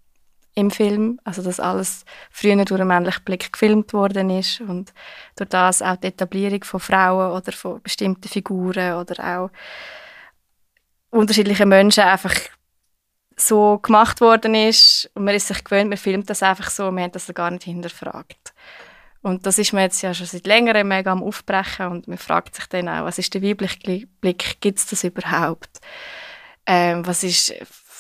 [0.55, 1.21] im Film.
[1.25, 4.93] Also, dass alles früher durch einen männlichen Blick gefilmt worden ist und
[5.37, 9.51] durch das auch die Etablierung von Frauen oder von bestimmten Figuren oder auch
[11.11, 12.35] unterschiedliche Menschen einfach
[13.47, 17.05] so gemacht worden ist und man ist sich gewöhnt, man filmt das einfach so, man
[17.05, 18.55] hat das gar nicht hinterfragt.
[19.23, 22.57] Und das ist mir jetzt ja schon seit längerem mega am Aufbrechen und man fragt
[22.57, 25.81] sich dann auch, was ist der weibliche Blick, gibt es das überhaupt?
[26.67, 27.55] Ähm, was ist,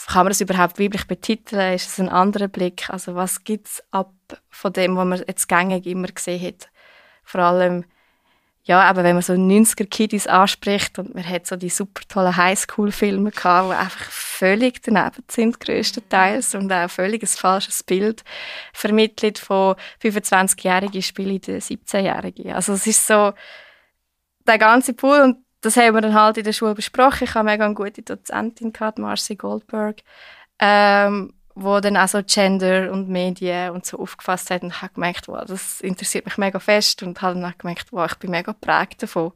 [0.07, 1.75] kann man das überhaupt weiblich betiteln?
[1.75, 2.91] Ist es ein anderer Blick?
[2.91, 4.13] Also was gibt es ab
[4.51, 6.69] von dem, was man jetzt gängig immer gesehen hat?
[7.23, 7.85] Vor allem,
[8.65, 13.33] ja, aber wenn man so 90er-Kiddies anspricht und man hat so die super tollen Highschool-Filme
[13.33, 18.23] gehabt, die einfach völlig daneben sind, größtenteils, und auch völlig ein falsches Bild
[18.73, 22.53] vermittelt von 25-jährigen Spielen den 17-jährigen.
[22.53, 23.33] Also es ist so
[24.47, 27.25] der ganze Pool und das haben wir dann halt in der Schule besprochen.
[27.25, 30.03] Ich habe mega eine gute Dozentin gehabt, Marcy Goldberg,
[30.61, 35.29] ähm, wo dann auch so Gender und Medien und so aufgefasst hat und habe gemerkt,
[35.29, 38.53] wow, das interessiert mich mega fest und habe dann auch gemerkt, wow, ich bin mega
[38.53, 39.33] geprägt davon.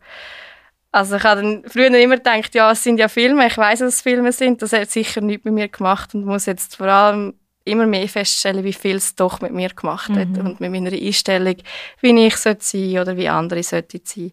[0.93, 3.95] Also ich habe dann früher immer gedacht, ja, es sind ja Filme, ich weiß, dass
[3.95, 7.35] es Filme sind, das hat sicher nichts mit mir gemacht und muss jetzt vor allem
[7.65, 10.47] immer mehr feststellen, wie viel es doch mit mir gemacht hat Mhm.
[10.47, 11.57] und mit meiner Einstellung,
[12.01, 14.33] wie ich sollte sein oder wie andere sollten sein.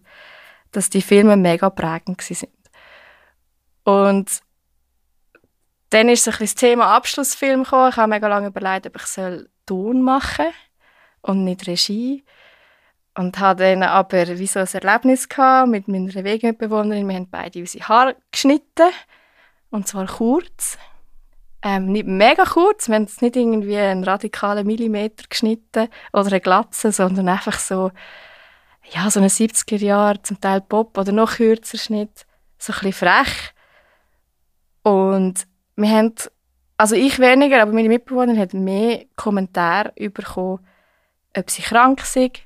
[0.71, 2.49] Dass die Filme mega prägend sind.
[3.83, 4.29] Und
[5.93, 7.89] dann ist so das Thema Abschlussfilm gekommen.
[7.89, 10.47] Ich habe mega lange überlegt, ob ich soll Ton machen
[11.21, 12.23] und nicht Regie.
[13.15, 17.07] Und hatte dann aber wie so ein Erlebnis gehabt mit meiner Wegemitbewohnerin.
[17.07, 18.89] Wir haben beide unsere Haare geschnitten.
[19.69, 20.79] Und zwar kurz.
[21.61, 22.87] Ähm, nicht mega kurz.
[22.87, 27.91] Wir haben es nicht irgendwie einen radikalen Millimeter geschnitten oder eine Glatze, sondern einfach so,
[28.89, 32.25] ja, so einen 70er Jahre, zum Teil Pop oder noch kürzer Schnitt.
[32.57, 33.53] So ein bisschen frech.
[34.81, 36.13] Und wir haben,
[36.77, 40.59] also ich weniger, aber meine Mitbewohnerin hat mehr Kommentare bekommen,
[41.35, 42.41] ob sie krank sind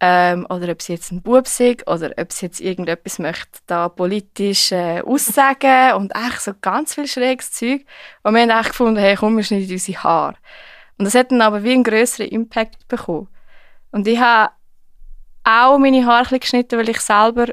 [0.00, 3.88] ähm, oder ob sie jetzt ein Bub sind oder ob sie jetzt irgendetwas möchte da
[3.88, 7.84] politisch äh, aussagen und echt so ganz viel schräges Zeug.
[8.22, 10.36] Und wir haben echt gefunden, hey, komm, wir schneiden unsere Haare.
[10.98, 13.28] Und das hat dann aber wie einen grösseren Impact bekommen.
[13.92, 14.52] Und ich habe
[15.44, 17.46] auch meine Haare geschnitten, weil ich selber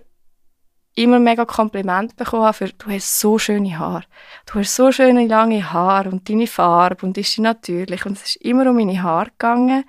[0.96, 4.04] immer mega Kompliment bekommen habe für «Du hast so schöne Haare.
[4.46, 8.24] Du hast so schöne lange Haare und deine Farbe und ist sie natürlich.» Und es
[8.24, 9.86] ist immer um meine Haare gegangen.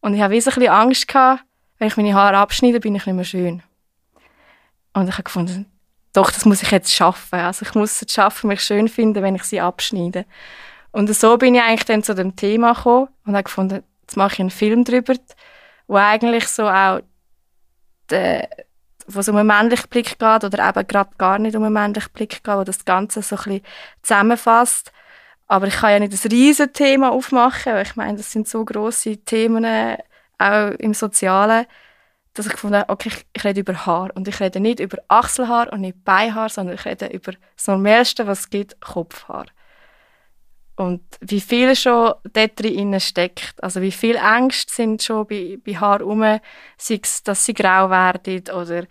[0.00, 1.42] Und ich habe ein bisschen Angst gehabt,
[1.78, 3.62] wenn ich meine Haare abschneide, bin ich nicht mehr schön.
[4.92, 5.66] Und ich habe gefunden,
[6.12, 7.38] doch, das muss ich jetzt schaffen.
[7.38, 10.26] Also ich muss es schaffen, mich schön finden, wenn ich sie abschneide.
[10.92, 14.34] Und so bin ich eigentlich dann zu dem Thema gekommen und habe gefunden, jetzt mache
[14.34, 15.14] ich einen Film drüber,
[15.86, 17.00] wo eigentlich so auch
[18.10, 18.48] der,
[19.14, 22.12] wo es um einen männlichen Blick geht oder eben gerade gar nicht um einen männlichen
[22.12, 23.62] Blick geht, wo das Ganze so ein bisschen
[24.02, 24.92] zusammenfasst.
[25.46, 28.64] Aber ich kann ja nicht ein riesen Thema aufmachen, weil ich meine, das sind so
[28.64, 29.98] grosse Themen, äh,
[30.38, 31.66] auch im Sozialen,
[32.34, 34.10] dass ich gefunden habe, okay, ich, ich rede über Haar.
[34.14, 38.26] Und ich rede nicht über Achselhaar und nicht Beinhaar, sondern ich rede über das Normalste,
[38.26, 39.46] was es gibt, Kopfhaar.
[40.80, 45.76] Und wie viel schon dort drin steckt, also wie viel Ängste sind schon bei, bei
[45.76, 46.22] Haar rum,
[46.78, 48.86] sei es, dass sie grau werden oder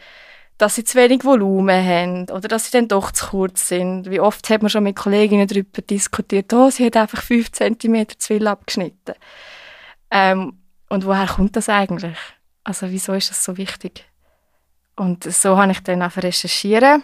[0.60, 4.08] dass sie zu wenig Volumen haben oder dass sie dann doch zu kurz sind.
[4.08, 8.08] Wie oft hat man schon mit Kolleginnen darüber diskutiert, oh, sie hat einfach 5 cm
[8.20, 9.16] zu viel abgeschnitten.
[10.12, 12.20] Ähm, und woher kommt das eigentlich?
[12.64, 14.06] Also wieso ist das so wichtig?
[14.96, 17.04] Und so habe ich dann auch recherchieren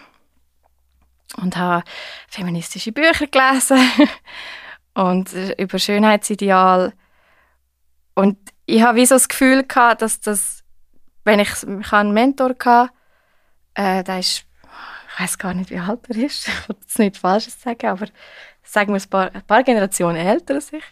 [1.38, 1.82] und habe
[2.28, 3.80] feministische Bücher gelesen
[4.96, 6.94] und über Schönheitsideal.
[8.14, 10.64] Und ich habe wie so das Gefühl gehabt, dass das,
[11.24, 12.90] wenn ich, ich einen Mentor hatte,
[13.74, 14.46] äh, der ist,
[15.12, 18.06] ich weiß gar nicht, wie alt er ist, ich will jetzt nicht Falsches sagen, aber
[18.62, 20.84] sagen wir ein paar, ein paar Generationen älter als ich.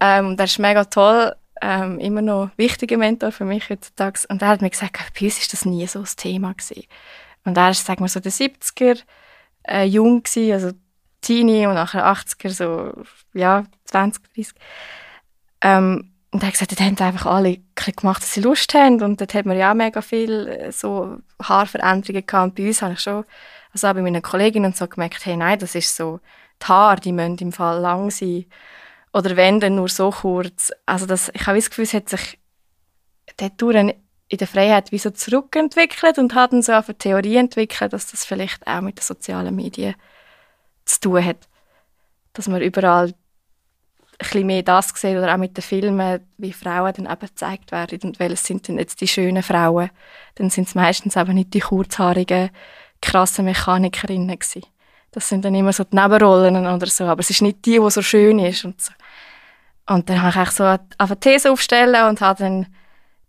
[0.00, 4.20] ähm, der ist mega toll, ähm, immer noch ein wichtiger Mentor für mich heutzutage.
[4.28, 6.84] Und er hat mir gesagt, bei uns ist das nie so das Thema gewesen.
[7.44, 9.02] Und er ist, sagen wir so, der 70er,
[9.66, 10.83] äh, jung gewesen, also
[11.24, 12.92] Teenie und nachher 80er, so,
[13.32, 14.54] ja, 20, 30.
[15.62, 19.00] Ähm, und er hat gesagt, dort haben einfach alle gemacht, dass sie Lust haben.
[19.02, 22.44] Und dort hat man ja auch mega viel äh, so Haarveränderungen gehabt.
[22.44, 23.24] Und bei uns habe ich schon,
[23.72, 26.20] also auch bei meinen Kolleginnen und so gemerkt, hey, nein, das ist so,
[26.60, 28.46] die Haare, die müssen im Fall lang sein.
[29.12, 30.72] Oder wenn, dann nur so kurz.
[30.86, 32.38] Also das, ich habe das Gefühl, es hat sich
[33.36, 38.10] dort in der Freiheit wie so zurückentwickelt und hat dann so eine Theorie entwickelt, dass
[38.10, 39.94] das vielleicht auch mit den sozialen Medien
[40.84, 41.48] zu tun hat.
[42.32, 43.14] Dass man überall
[44.18, 48.00] ein mehr das sieht oder auch mit den Filmen, wie Frauen dann eben gezeigt werden
[48.02, 49.90] und welches sind denn jetzt die schönen Frauen.
[50.36, 52.50] Dann sind es meistens eben nicht die kurzhaarigen,
[53.02, 54.66] krassen Mechanikerinnen gewesen.
[55.10, 57.90] Das sind dann immer so die Nebenrollen oder so, aber es ist nicht die, die
[57.90, 58.92] so schön ist und so.
[59.86, 62.66] Und dann habe ich echt so eine These aufstellen und habe dann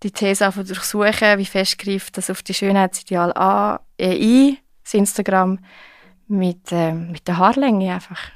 [0.02, 5.60] die These einfach durchsuchen, wie fest greift das auf die Schönheitsideal an, ein, das Instagram,
[6.28, 8.32] mit, äh, mit der Haarlänge einfach.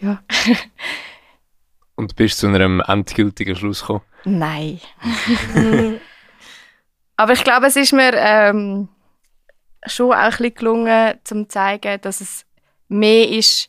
[0.00, 0.22] Ja.
[1.94, 4.02] Und bist zu einem endgültigen Schluss gekommen?
[4.24, 4.80] Nein.
[7.16, 8.88] Aber ich glaube, es ist mir ähm,
[9.86, 12.46] schon auch ein bisschen gelungen, zum zu zeigen, dass es
[12.88, 13.68] mehr ist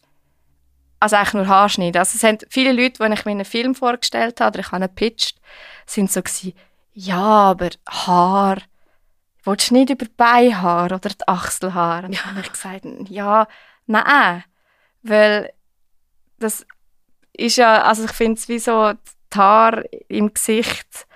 [1.02, 1.98] als eigentlich nur Haarschnitt.
[1.98, 4.84] Also es haben viele Leute, wenn ich mir einen Film vorgestellt habe oder ich habe
[4.84, 5.42] ihn gepitcht,
[5.86, 6.54] sind so gewesen,
[6.94, 8.58] ja, aber Haar,
[9.44, 12.04] willst du nicht über die Beinhaar oder die Achselhaar?
[12.06, 13.48] Und dann habe ich gesagt, ja,
[13.88, 14.44] nein,
[15.04, 15.52] weil
[16.40, 16.66] das
[17.34, 18.94] ist ja, also ich finde es wie so
[19.34, 21.08] die Haare im Gesicht,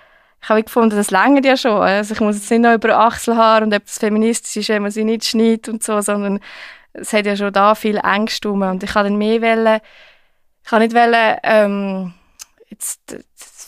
[0.46, 1.82] ich habe gefunden, das längert ja schon.
[1.82, 4.92] Also ich muss jetzt nicht noch über Achselhaar und ob es feministisch ist, wenn man
[4.92, 6.38] sie nicht schneidet und so, sondern
[6.92, 8.62] es hat ja schon da viel Ängste rum.
[8.62, 9.80] Und ich habe dann mehr wollen,
[10.64, 12.14] ich habe nicht wollen, ähm,
[12.68, 13.00] jetzt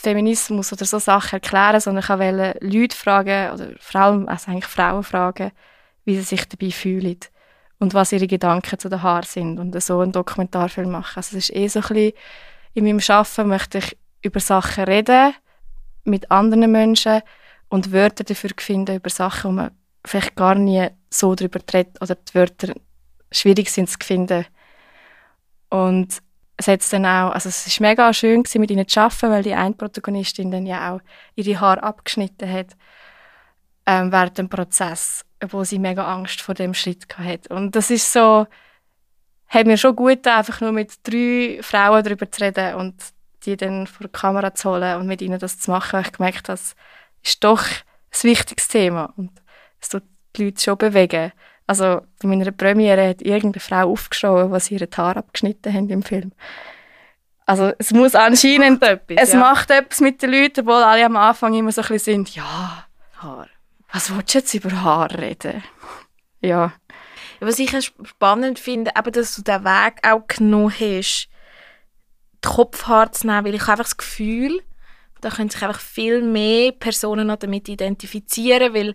[0.00, 4.66] Feminismus oder so Sachen erklären, sondern ich wollte Leute fragen, oder vor allem also eigentlich
[4.66, 5.50] Frauen fragen,
[6.04, 7.18] wie sie sich dabei fühlen
[7.78, 11.16] und was ihre Gedanken zu den Haaren sind und so einen Dokumentarfilm machen.
[11.16, 12.12] Also es ist eh so ein bisschen,
[12.74, 15.34] in meinem Arbeiten möchte ich über Sachen reden
[16.04, 17.22] mit anderen Menschen
[17.68, 19.70] und Wörter dafür finden über Sachen, wo man
[20.04, 22.74] vielleicht gar nie so darüber redet oder die Wörter
[23.30, 24.46] schwierig sind zu finden.
[25.70, 26.22] Und
[26.58, 29.42] es hat dann auch, also es ist mega schön gewesen, mit ihnen zu arbeiten, weil
[29.44, 31.00] die eine Protagonistin dann ja auch
[31.36, 32.76] ihre Haare abgeschnitten hat
[33.86, 37.54] ähm, während dem Prozess, obwohl sie mega Angst vor dem Schritt hatte.
[37.54, 38.48] Und das ist so,
[39.46, 42.94] hat mir schon gut einfach nur mit drei Frauen darüber zu reden und
[43.44, 46.00] die dann vor die Kamera zu holen und mit ihnen das zu machen.
[46.00, 46.74] Ich gemerkt, das
[47.22, 49.30] ist doch ein wichtiges Thema und
[49.80, 50.02] es tut
[50.34, 51.32] die Leute schon bewegen.
[51.68, 56.32] Also bei meiner Premiere hat irgendeine Frau aufgeschrien, was ihre Haare abgeschnitten haben im Film.
[57.44, 59.38] Also es muss anscheinend, Macht etwas, es ja.
[59.38, 62.86] macht etwas mit den Leuten, obwohl alle am Anfang immer so ein bisschen sind, ja,
[63.18, 63.48] Haar.
[63.92, 65.62] was willst du jetzt über Haare reden?
[66.40, 66.72] Ja.
[67.40, 67.70] Was ich
[68.02, 71.28] spannend finde, eben, dass du den Weg auch genommen hast,
[72.44, 74.62] die Kopfhaare zu nehmen, weil ich habe einfach das Gefühl,
[75.20, 78.94] da können sich einfach viel mehr Personen noch damit identifizieren, weil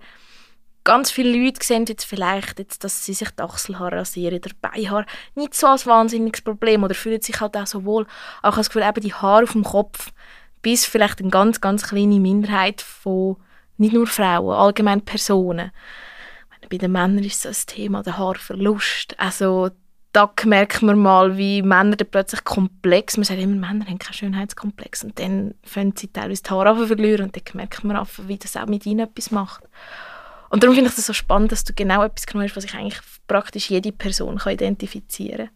[0.83, 5.05] ganz viele Leute sehen jetzt vielleicht, jetzt, dass sie sich die Achselhaare rasieren oder Beinhaare,
[5.35, 8.05] nicht so als wahnsinniges Problem oder fühlen sich halt auch so wohl.
[8.41, 10.11] Aber ich habe das Gefühl, eben die Haare auf dem Kopf,
[10.61, 13.37] bis vielleicht eine ganz, ganz kleine Minderheit von
[13.77, 15.71] nicht nur Frauen, allgemein Personen.
[16.49, 19.19] Meine, bei den Männern ist so ein Thema der Haarverlust.
[19.19, 19.71] Also
[20.13, 24.13] da merkt man mal, wie Männer dann plötzlich komplex, man sagt immer, Männer haben keinen
[24.13, 28.55] Schönheitskomplex und dann fangen sie teilweise die Haare verlieren und dann merkt man wie das
[28.55, 29.63] auch mit ihnen etwas macht.
[30.53, 32.75] Und darum finde ich das so spannend, dass du genau etwas genommen hast, was ich
[32.75, 35.49] eigentlich praktisch jede Person kann identifizieren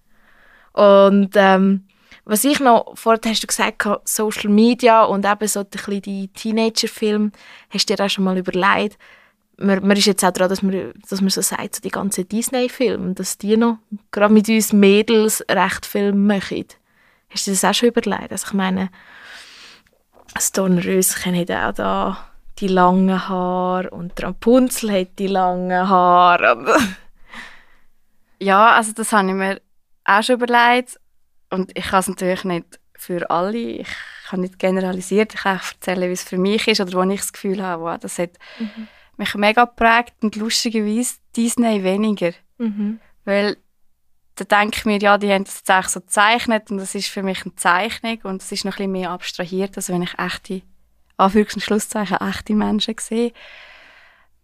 [0.73, 1.11] kann.
[1.11, 1.85] Und ähm,
[2.25, 6.29] was ich noch, vorher hast du gesagt, Social Media und eben so ein bisschen die
[6.29, 7.31] Teenager-Filme,
[7.69, 8.97] hast du dir auch schon mal überlegt,
[9.57, 12.27] man, man ist jetzt auch dran, dass man, dass man so sagt, so die ganzen
[12.27, 13.77] Disney-Filme, dass die noch
[14.09, 16.65] gerade mit uns Mädels recht viel machen.
[17.29, 18.31] Hast du das auch schon überlegt?
[18.31, 18.89] Also ich meine,
[20.33, 22.26] das Dornröschen hat auch da
[22.59, 26.77] die langen Haare und Rapunzel hat die langen Haare.
[28.39, 29.61] Ja, also das habe ich mir
[30.05, 30.99] auch schon überlegt.
[31.49, 33.57] Und ich kann es natürlich nicht für alle.
[33.57, 33.87] Ich
[34.29, 35.33] kann nicht generalisiert.
[35.33, 37.97] Ich kann erzählen, wie es für mich ist oder wo ich das Gefühl habe, wow,
[37.99, 38.87] das hat Mhm.
[39.17, 42.31] mich mega geprägt und lustigerweise Disney weniger.
[42.59, 42.99] Mhm.
[43.25, 43.57] Weil
[44.35, 47.07] da denke ich mir, ja, die haben das jetzt eigentlich so gezeichnet und das ist
[47.07, 50.13] für mich eine Zeichnung und es ist noch ein bisschen mehr abstrahiert, als wenn ich
[50.19, 50.61] echte,
[51.17, 53.31] Anführungs- und Schlusszeichen, echte Menschen sehe.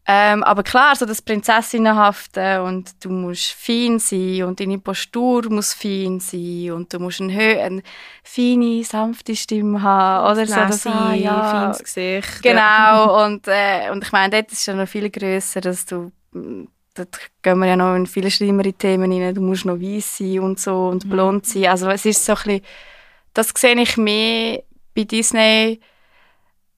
[0.05, 5.73] Ähm, aber klar, so das Prinzessinnenhafte und du musst fein sein und deine Postur muss
[5.73, 7.83] fein sein und du musst eine, Hö eine
[8.21, 10.55] feine, sanfte Stimme haben oder so.
[10.55, 12.43] Das, ah, ja, feines Gesicht.
[12.43, 16.11] Genau, und, äh, und ich meine, dort ist es ja noch viel grösser, dass du,
[16.33, 20.17] mm, dort gehen wir ja noch in viele schlimmere Themen rein, du musst noch weiß
[20.17, 22.61] sein und so und blond sein, also es ist so ein bisschen,
[23.33, 25.79] das sehe ich mehr bei Disney,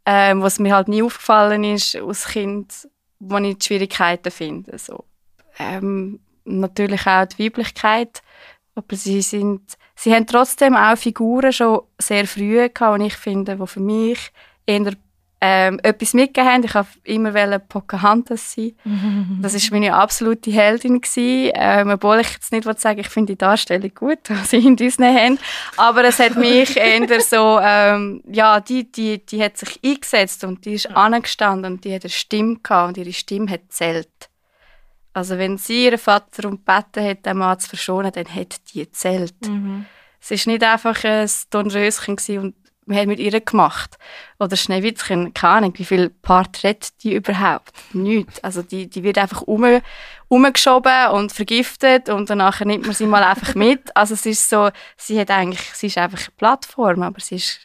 [0.05, 2.87] ähm, was mir halt nie aufgefallen ist als Kind,
[3.19, 5.05] wo ich die Schwierigkeiten finde, so.
[5.57, 8.21] Ähm, natürlich auch die Weiblichkeit,
[8.75, 9.61] aber sie sind,
[9.95, 14.31] sie haben trotzdem auch Figuren schon sehr früh gehabt, und ich finde, die für mich
[14.65, 14.91] eher
[15.47, 16.63] ähm, etwas mitgegeben haben.
[16.63, 18.73] Ich habe immer wollte Pocahontas sein.
[19.41, 21.51] Das ist meine absolute Heldin gewesen.
[21.53, 25.13] Ähm, obwohl ich jetzt nicht sagen ich finde die Darstellung gut, die sie in Disney
[25.13, 25.37] haben.
[25.77, 30.65] Aber es hat mich eher so, ähm, ja, die, die, die hat sich eingesetzt und
[30.65, 34.09] die ist angestanden und die hat eine Stimme gehabt und ihre Stimme hat zählt.
[35.13, 38.91] Also wenn sie ihren Vater darum gebeten hat, den Mann zu verschonen, dann hat die
[38.91, 39.47] zählt.
[39.47, 39.85] Mhm.
[40.19, 42.55] Es war nicht einfach ein Dornröschen gewesen und
[42.85, 43.97] wir haben mit ihr gemacht.
[44.39, 47.71] Oder Schneewittchen, keine Ahnung, wie viel Part redet die überhaupt?
[47.93, 48.43] Nichts.
[48.43, 49.81] Also die, die wird einfach um,
[50.27, 53.95] umgeschoben und vergiftet und danach nimmt man sie mal einfach mit.
[53.95, 57.61] Also es ist so, sie hat eigentlich, sie ist einfach eine Plattform, aber sie ist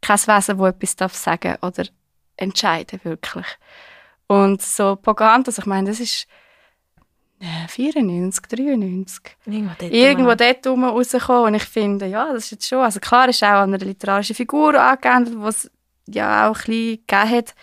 [0.00, 1.84] kein Wesen, das etwas darf sagen oder
[2.36, 3.46] entscheiden wirklich.
[4.26, 6.26] Und so Pocahontas, ich meine, das ist
[7.68, 9.92] 94, 93 Irgendwo dort.
[9.92, 13.42] irgendwo dort rum rausgekommen und ich finde, ja, das ist jetzt schon, also klar ist
[13.42, 15.70] auch an eine literarische Figur angewendet, die es
[16.06, 17.54] ja auch ein bisschen gegeben hat.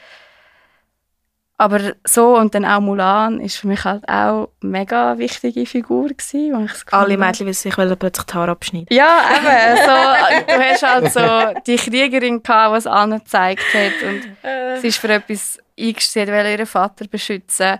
[1.57, 6.09] Aber so und dann auch Mulan ist für mich halt auch eine mega wichtige Figur
[6.09, 6.51] gewesen.
[6.53, 8.87] wo ich Alle Mädchen wollen sich wollen plötzlich die Haare abschneiden.
[8.89, 14.09] Ja, eben, so, du hast halt so die Kriegerin gehabt, die es allen gezeigt hat
[14.09, 17.79] und sie ist für etwas eingestellt, weil ihren Vater beschützen.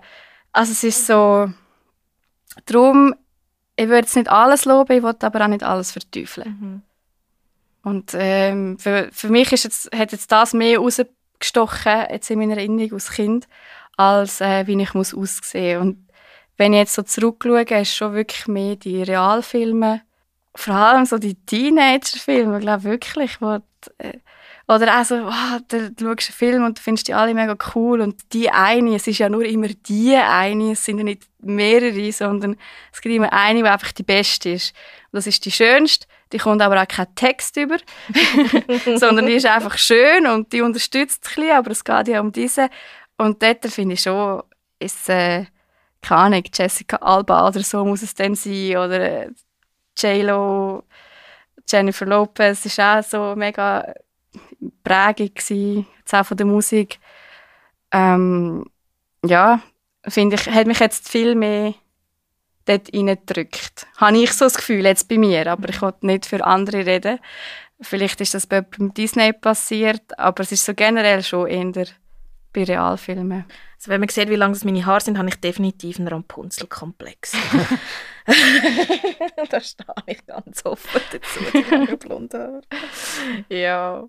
[0.54, 1.50] Also es ist so,
[2.66, 3.16] darum,
[3.76, 6.58] ich würde jetzt nicht alles loben, ich will aber auch nicht alles verteufeln.
[6.60, 6.82] Mhm.
[7.84, 12.58] Und ähm, für, für mich ist jetzt, hat jetzt das mehr rausgestochen, jetzt in meiner
[12.58, 13.48] Erinnerung als Kind,
[13.98, 15.82] als äh, wie ich muss aussehen.
[15.82, 16.08] Und
[16.58, 20.02] wenn ich jetzt so zurückschaue, ist schon wirklich mehr die Realfilme,
[20.56, 23.64] vor allem so die Teenager-Filme, glaube wirklich, wo die,
[23.98, 24.20] äh,
[24.68, 28.22] oder auch so, wow, du schaust einen Film und findest die alle mega cool und
[28.32, 32.56] die eine, es ist ja nur immer die eine, es sind ja nicht mehrere, sondern
[32.92, 34.74] es gibt immer eine, die einfach die beste ist.
[35.12, 37.78] Und das ist die schönste, die kommt aber auch keinen Text über,
[38.96, 42.32] sondern die ist einfach schön und die unterstützt ein bisschen, aber es geht ja um
[42.32, 42.70] diese.
[43.18, 44.44] Und dort finde ich schon,
[44.80, 45.46] ist äh,
[46.02, 49.30] keine Ahnung, Jessica Alba oder so muss es dann sein oder äh,
[49.98, 50.84] J-Lo,
[51.68, 53.94] Jennifer Lopez ist auch so mega
[54.84, 57.00] prägend gewesen, jetzt auch von der Musik.
[57.92, 58.66] Ähm,
[59.26, 59.62] ja,
[60.08, 61.74] finde ich, hat mich jetzt viel mehr
[62.66, 63.88] dort reingedrückt.
[63.98, 67.20] Habe ich so das Gefühl, jetzt bei mir, aber ich wollte nicht für andere reden.
[67.82, 71.86] Vielleicht ist das bei Disney passiert, aber es ist so generell schon eher
[72.54, 73.46] bei Realfilmen.
[73.76, 77.34] Also wenn man sieht, wie lang meine Haare sind, habe ich definitiv einen Rapunzel-Komplex.
[79.50, 82.62] da stehe ich ganz offen dazu, die langen blonden Haare.
[83.50, 84.08] Ja.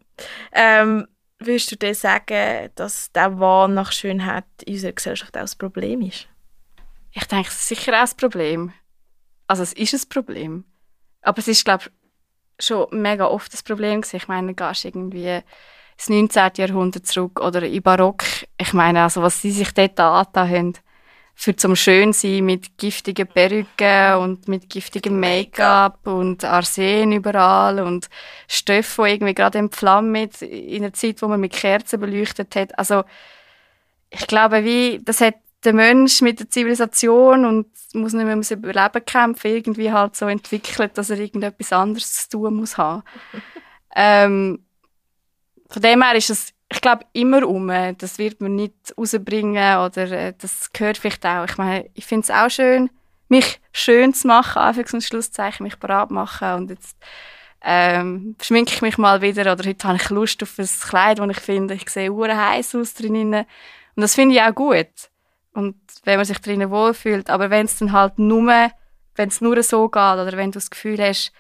[0.53, 5.59] Ähm, würdest du dir sagen, dass der Wahn nach Schönheit in unserer Gesellschaft auch ein
[5.59, 6.28] Problem ist?
[7.12, 8.72] Ich denke, es ist sicher auch ein Problem.
[9.47, 10.64] Also es ist ein Problem.
[11.22, 14.16] Aber es ist, glaube ich, schon mega oft ein Problem gewesen.
[14.16, 15.40] Ich meine, gehst irgendwie
[15.97, 16.51] ins 19.
[16.57, 18.24] Jahrhundert zurück oder in Barock.
[18.59, 20.72] Ich meine, also was sie sich dort angetan haben,
[21.34, 28.09] für zum schön sein mit giftigen Perücken und mit giftigem Make-up und Arsen überall und
[28.47, 32.78] Stoffe, die irgendwie gerade entflammen in einer Zeit, wo man mit Kerzen beleuchtet hat.
[32.78, 33.03] Also
[34.11, 35.34] ich glaube, wie das hat
[35.64, 40.26] der Mensch mit der Zivilisation und muss nicht mehr ums Überleben kämpfen, irgendwie halt so
[40.26, 43.03] entwickelt, dass er irgendetwas anderes zu tun muss haben.
[43.97, 44.64] ähm,
[45.75, 47.66] von dem her ist es, ich glaube, immer um.
[47.99, 51.45] Das wird man nicht rausbringen oder äh, das gehört vielleicht auch.
[51.45, 52.91] Ich meine, ich finde es auch schön,
[53.29, 56.97] mich schön zu machen, Anfangs- und Schlusszeichen, mich bereit machen und jetzt
[57.61, 61.29] ähm, schminke ich mich mal wieder oder heute habe ich Lust auf ein Kleid, das
[61.31, 65.11] ich finde, ich sehe uren heiß aus drinnen und das finde ich auch gut
[65.55, 68.70] und wenn man sich drinnen wohlfühlt, aber wenn es dann halt nur,
[69.16, 71.33] wenn es nur so geht oder wenn du das Gefühl hast,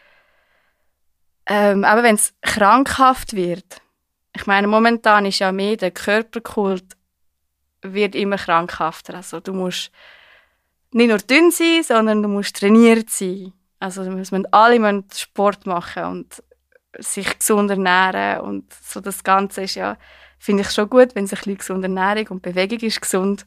[1.46, 3.82] ähm, aber wenn es krankhaft wird,
[4.36, 6.84] ich meine, momentan ist ja mehr der Körperkult
[7.82, 9.14] wird immer krankhafter.
[9.14, 9.90] Also du musst
[10.90, 13.52] nicht nur dünn sein, sondern du musst trainiert sein.
[13.78, 16.42] Also müssen alle müssen Sport machen und
[16.98, 19.96] sich gesund ernähren und so das Ganze ist ja,
[20.38, 23.46] finde ich schon gut, wenn sich ein bisschen gesunde Ernährung und Bewegung ist gesund,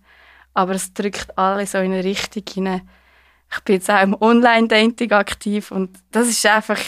[0.54, 2.88] aber es drückt alle so in eine Richtung hinein.
[3.50, 6.80] Ich bin jetzt auch im Online-Dating aktiv und das ist einfach,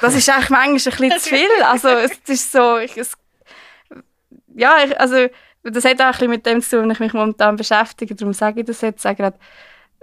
[0.00, 1.62] das ist eigentlich manchmal ein bisschen zu viel.
[1.64, 3.17] Also es ist so, es
[4.58, 5.28] ja, ich, also
[5.62, 8.14] das hat auch ein bisschen mit dem zu tun, wenn ich mich momentan beschäftige.
[8.14, 9.38] Darum sage ich das jetzt auch gerade.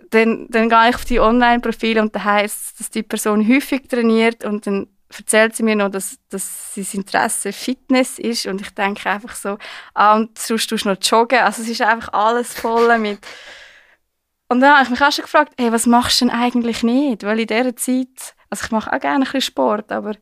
[0.09, 4.43] Dann, dann gehe ich auf die Online-Profile und da heisst dass die Person häufig trainiert
[4.43, 4.87] und dann
[5.17, 9.57] erzählt sie mir noch, dass, dass sein Interesse Fitness ist und ich denke einfach so,
[9.93, 11.39] ah, und sonst tust du noch joggen.
[11.39, 13.19] Also es ist einfach alles voll mit...
[14.47, 17.23] Und dann habe ich mich auch schon gefragt, hey, was machst du denn eigentlich nicht?
[17.23, 20.13] Weil in dieser Zeit, also ich mache auch gerne ein bisschen Sport, aber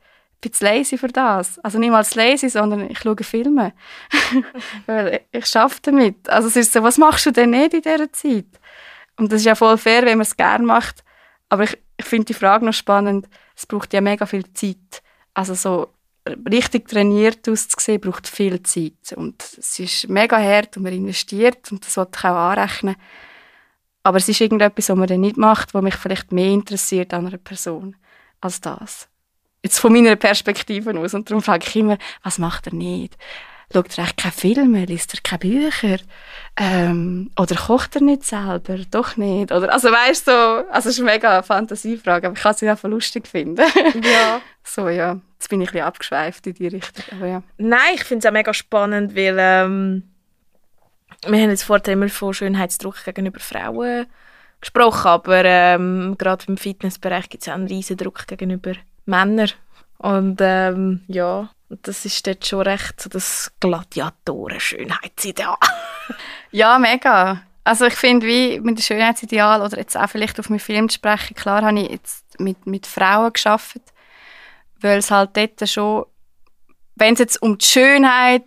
[0.43, 1.57] bin zu lazy für das.
[1.59, 3.73] Also nicht mal lazy, sondern ich schaue Filme.
[4.85, 6.29] Weil ich schaffe damit.
[6.29, 8.45] Also es ist so, was machst du denn nicht in dieser Zeit?
[9.15, 11.03] Und das ist ja voll fair, wenn man es gerne macht.
[11.49, 13.27] Aber ich, ich finde die Frage noch spannend.
[13.55, 15.01] Es braucht ja mega viel Zeit.
[15.33, 15.93] Also so
[16.49, 19.13] richtig trainiert auszusehen, braucht viel Zeit.
[19.15, 22.95] Und es ist mega hart und man investiert und das wollte ich auch anrechnen.
[24.03, 27.27] Aber es ist irgendetwas, was man dann nicht macht, was mich vielleicht mehr interessiert an
[27.27, 27.95] einer Person
[28.41, 29.07] als das
[29.63, 31.13] jetzt von meiner Perspektive aus.
[31.13, 33.17] Und darum frage ich immer, was macht er nicht?
[33.71, 34.85] Schaut er echt keine Filme?
[34.85, 35.97] Liest er keine Bücher?
[36.55, 38.77] Ähm, oder kocht er nicht selber?
[38.91, 39.51] Doch nicht.
[39.51, 40.37] Oder, also weißt du, so,
[40.69, 43.65] also es ist eine mega Fantasiefrage, aber ich kann sie einfach lustig finden.
[44.03, 44.41] Ja.
[44.63, 45.19] so, ja.
[45.39, 47.43] Jetzt bin ich ein bisschen abgeschweift in die Richtung, aber ja.
[47.57, 50.03] Nein, ich finde es auch mega spannend, weil ähm,
[51.25, 54.05] wir haben jetzt vorher immer von Schönheitsdruck gegenüber Frauen
[54.61, 58.73] gesprochen, aber ähm, gerade im Fitnessbereich gibt es auch einen riesen Druck gegenüber
[59.05, 59.47] Männer.
[59.97, 61.49] Und ähm, ja,
[61.81, 65.55] das ist dort schon recht so das Gladiatoren-Schönheitsideal.
[66.51, 67.41] ja, mega.
[67.63, 70.95] Also ich finde, wie mit dem Schönheitsideal oder jetzt auch vielleicht auf meinen Film zu
[70.95, 73.81] sprechen, klar habe ich jetzt mit, mit Frauen geschafft,
[74.81, 76.05] weil es halt dort schon,
[76.95, 78.43] wenn es jetzt um die Schönheit,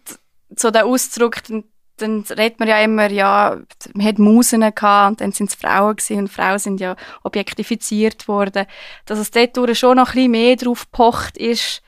[0.54, 1.64] so der Ausdruck, dann
[1.96, 3.58] dann redet man ja immer, ja,
[3.94, 8.28] man hat Musen gehabt und dann sind es Frauen gewesen und Frauen sind ja objektifiziert
[8.28, 8.66] worden.
[9.06, 11.82] Dass es dort schon noch ein bisschen mehr drauf pocht ist,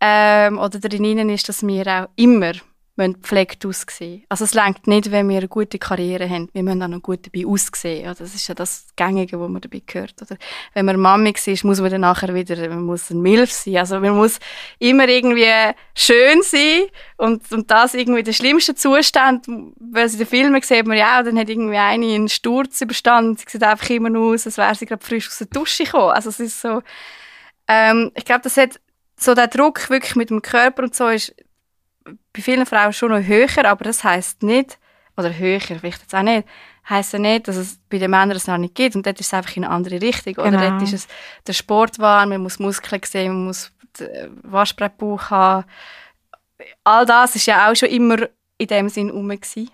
[0.00, 2.52] ähm, oder darin ist, dass wir auch immer
[2.96, 4.24] müssen gepflegt aussehen.
[4.28, 7.26] Also es längt nicht, wenn wir eine gute Karriere haben, wir müssen auch noch gut
[7.26, 8.04] dabei aussehen.
[8.04, 10.14] Ja, das ist ja das Gängige, was man dabei gehört.
[10.22, 10.36] Oder
[10.74, 13.78] wenn man Mami ist, muss man dann nachher wieder, man muss ein Milf sein.
[13.78, 14.38] Also man muss
[14.78, 16.84] immer irgendwie schön sein
[17.16, 21.38] und, und das irgendwie der schlimmste Zustand, weil in den Filmen sieht man ja, dann
[21.38, 24.86] hat irgendwie eine einen Sturz überstanden, sie sieht einfach immer nur aus, als wäre sie
[24.86, 26.12] gerade frisch aus der Dusche gekommen.
[26.12, 26.82] Also es ist so,
[27.66, 28.80] ähm, ich glaube, das hat
[29.16, 31.34] so der Druck wirklich mit dem Körper und so ist
[32.04, 34.78] bei vielen Frauen schon noch höher, aber das heißt nicht,
[35.16, 36.46] oder höher, vielleicht jetzt auch nicht,
[36.88, 38.94] heisst ja nicht, dass es bei den Männern es noch nicht gibt.
[38.96, 40.34] Und dort ist es einfach in eine andere Richtung.
[40.36, 40.70] Oder Genau.
[40.70, 41.08] dort ist es
[41.46, 45.64] der Sportwahn, man muss Muskeln sehen, man muss den Waschbrettbauch haben.
[46.82, 48.28] All das ist ja auch schon immer
[48.58, 49.28] in dem Sinn rum.
[49.28, 49.70] Gewesen.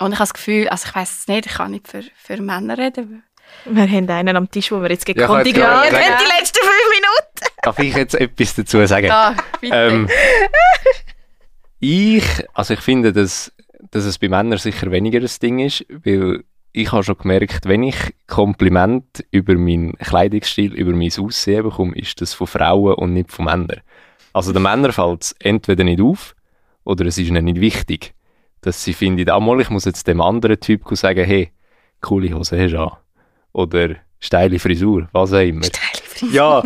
[0.00, 2.40] Und ich habe das Gefühl, also ich weiß es nicht, ich kann nicht für, für
[2.42, 3.22] Männer reden.
[3.64, 6.58] Wir haben einen am Tisch, wo wir jetzt Ja, gerade haben, sagen- die Minuten.
[7.68, 9.12] Darf ich jetzt etwas dazu sagen?
[9.60, 9.74] Bitte.
[9.74, 10.08] Ähm,
[11.80, 13.52] ich, also ich finde, dass,
[13.90, 17.82] dass es bei Männern sicher weniger ein Ding ist, weil ich habe schon gemerkt, wenn
[17.82, 17.96] ich
[18.26, 23.44] Kompliment über meinen Kleidungsstil, über mein Aussehen bekomme, ist das von Frauen und nicht von
[23.44, 23.82] Männern.
[24.32, 26.34] Also den Männern fällt es entweder nicht auf
[26.84, 28.14] oder es ist ihnen nicht wichtig,
[28.62, 31.52] dass sie finden, ah, mal, ich muss jetzt dem anderen Typ sagen, hey,
[32.00, 32.96] coole Hose hast du an.
[33.52, 35.66] Oder steile Frisur, was auch immer.
[36.32, 36.62] Ja,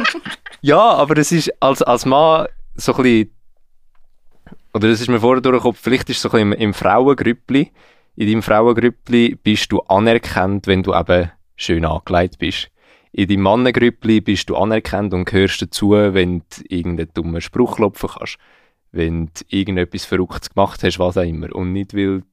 [0.63, 3.31] ja, aber es ist als, als Mann so ein bisschen,
[4.73, 7.71] oder das ist mir vorher durchgekommen, vielleicht ist es so ein bisschen im, im Frauengrüppli,
[8.15, 12.71] in deinem Frauengrüppli bist du anerkannt, wenn du eben schön angelegt bist.
[13.13, 18.11] In deinem Mannengrüppli bist du anerkannt und gehörst dazu, wenn du irgendeinen dummen Spruch klopfen
[18.11, 18.39] kannst.
[18.91, 21.55] Wenn du irgendetwas Verrücktes gemacht hast, was auch immer.
[21.55, 22.25] Und nicht, weil du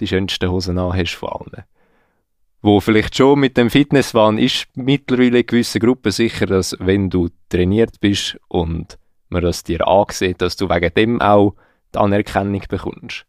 [0.00, 1.64] die schönsten Hosen an hast von allen
[2.62, 7.28] wo vielleicht schon mit dem Fitnesswahn ist mittlerweile in gewissen Gruppen sicher, dass wenn du
[7.48, 8.98] trainiert bist und
[9.28, 11.54] man das dir ansieht, dass du wegen dem auch
[11.94, 13.24] die Anerkennung bekommst.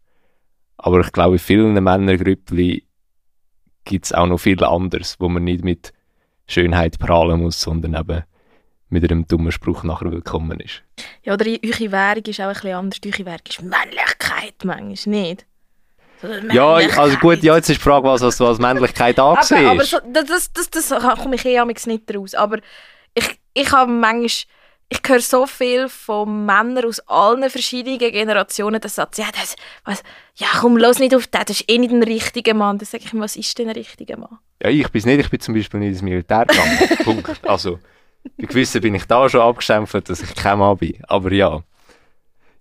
[0.77, 2.85] Aber ich glaube, in vielen Männergrüppli
[3.85, 5.93] gibt es auch noch viel anderes, wo man nicht mit
[6.47, 8.23] Schönheit prahlen muss, sondern eben
[8.89, 10.83] mit einem dummen Spruch nachher willkommen ist.
[11.23, 12.99] Ja, oder eure Währung ist auch ein bisschen anders.
[13.05, 15.45] Eure Währung ist Männlichkeit, manchmal nicht.
[16.51, 19.67] Ja, also gut, ja, jetzt ist die Frage, was, was du als Männlichkeit Aber, angesehen
[19.67, 22.35] aber so, das, das, das, das komme ich eh amigs nicht raus.
[22.35, 22.59] Aber
[23.13, 24.29] ich, ich habe manchmal,
[24.89, 29.55] ich höre so viel von Männern aus allen verschiedenen Generationen, der Satz, ja, das,
[29.85, 30.03] was,
[30.35, 32.77] ja, komm, los nicht auf den, das ist eh nicht ein richtiger Mann.
[32.77, 34.37] Dann sage ich mir, was ist denn ein richtiger Mann?
[34.61, 35.19] Ja, ich bin nicht.
[35.21, 36.97] Ich bin zum Beispiel nicht ins Militär gegangen.
[37.03, 37.47] Punkt.
[37.47, 37.79] Also,
[38.37, 40.97] bei gewissen bin ich da schon abgestempelt, dass ich kein Mann bin.
[41.07, 41.63] Aber ja.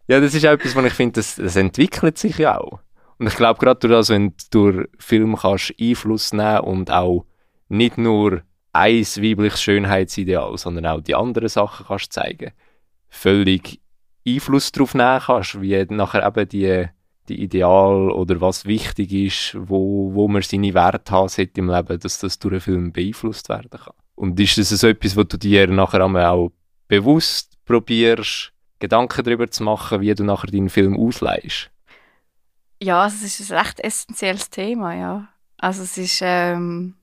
[0.07, 2.81] Ja, das ist auch etwas, was ich finde, das, das entwickelt sich ja auch.
[3.21, 7.27] Und ich glaube, gerade durch das, wenn du durch Film kannst Einfluss nehmen und auch
[7.69, 8.41] nicht nur
[8.73, 12.53] ein weibliches Schönheitsideal, sondern auch die anderen Sachen kannst zeigen,
[13.11, 13.79] völlig
[14.27, 16.87] Einfluss darauf nehmen kannst, wie nachher eben die,
[17.29, 22.01] die Ideal oder was wichtig ist, wo, wo man seine Werte haben sollte im Leben,
[22.01, 23.93] dass das durch einen Film beeinflusst werden kann.
[24.15, 26.53] Und ist das so etwas, wo du dir nachher auch
[26.89, 31.71] bewusst probierst, Gedanken darüber zu machen, wie du nachher deinen Film ausleihst?
[32.83, 35.29] Ja, also es ist ein recht essentielles Thema, ja.
[35.59, 36.95] Also es ist, ähm,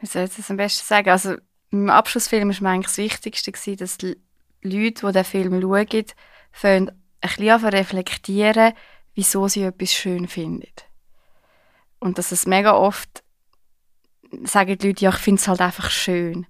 [0.00, 1.08] wie soll ich das am besten sagen?
[1.08, 1.36] Also
[1.70, 4.16] im Abschlussfilm war mir eigentlich das Wichtigste, gewesen, dass die
[4.62, 6.04] Leute, die den Film schauen,
[6.62, 6.90] ein
[7.20, 8.74] bisschen reflektieren,
[9.14, 10.66] wieso sie etwas schön finden.
[11.98, 13.24] Und dass es mega oft
[14.44, 16.46] sagen die Leute, ja, ich finde es halt einfach schön.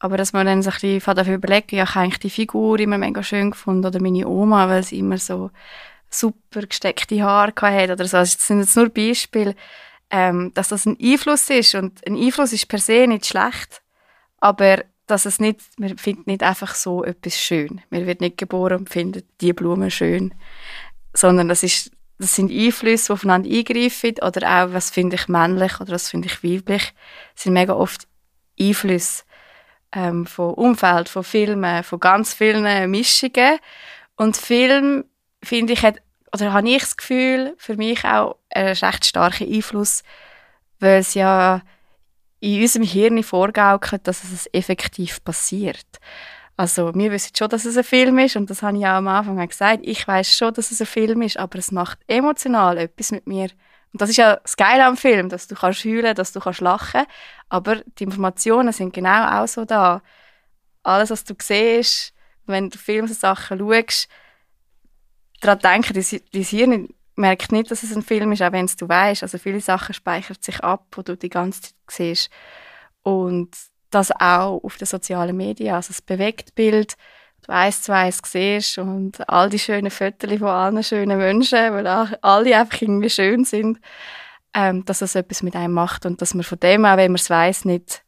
[0.00, 2.80] Aber dass man dann so ein bisschen dafür überlegen, ja, ich habe eigentlich die Figur
[2.80, 5.50] immer mega schön gefunden oder meine Oma, weil sie immer so
[6.14, 8.18] super gesteckte Haare hat oder so.
[8.18, 9.54] Also das sind jetzt nur Beispiele,
[10.10, 13.82] ähm, dass das ein Einfluss ist und ein Einfluss ist per se nicht schlecht,
[14.38, 17.80] aber dass es nicht, man findet nicht einfach so etwas schön.
[17.90, 20.34] Man wird nicht geboren und findet die Blume schön,
[21.14, 25.80] sondern das ist das sind Einflüsse, die aufeinander eingreifen oder auch, was finde ich männlich
[25.80, 26.94] oder was finde ich weiblich,
[27.34, 28.06] das sind mega oft
[28.60, 29.24] Einflüsse
[29.92, 33.58] ähm, von Umfeld, von Filmen, von ganz vielen Mischungen
[34.16, 35.04] und Film
[35.42, 35.96] finde ich, hat,
[36.34, 40.02] oder habe ich das Gefühl, für mich auch einen recht starken Einfluss,
[40.80, 41.62] weil es ja
[42.40, 45.86] in unserem Hirn vorgaukelt, dass es effektiv passiert.
[46.56, 49.08] Also wir wissen schon, dass es ein Film ist und das habe ich auch am
[49.08, 49.80] Anfang gesagt.
[49.82, 53.48] Ich weiß schon, dass es ein Film ist, aber es macht emotional etwas mit mir.
[53.92, 56.60] Und das ist ja das Geile am Film, dass du kannst heulen, dass du kannst
[56.60, 57.04] lachen,
[57.48, 60.02] aber die Informationen sind genau auch so da.
[60.82, 62.12] Alles, was du siehst,
[62.46, 64.08] wenn du Filme so schaust,
[65.42, 65.92] daran denken,
[66.32, 69.22] dein Hirn merkt nicht, dass es ein Film ist, auch wenn es du weißt.
[69.22, 72.30] Also viele Sachen speichern sich ab, wo du die ganze Zeit siehst.
[73.02, 73.50] Und
[73.90, 75.74] das auch auf den sozialen Medien.
[75.74, 76.96] Also das Bewegtbild
[77.46, 81.86] du eins zu eins siehst und all die schönen Fotos von allen schönen Menschen, weil
[81.86, 83.80] alle einfach irgendwie schön sind,
[84.54, 87.20] ähm, dass das etwas mit einem macht und dass man von dem auch, wenn man
[87.20, 88.04] es weiss, nicht,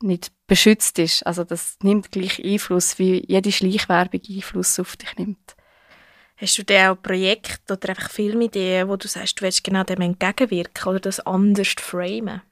[0.00, 1.26] nicht beschützt ist.
[1.26, 5.53] Also das nimmt gleich Einfluss, wie jede Schleichwerbung Einfluss auf dich nimmt.
[6.36, 10.00] Hast du da auch Projekte oder einfach Filmideen, wo du sagst, du willst genau dem
[10.00, 12.42] entgegenwirken oder das anders framen?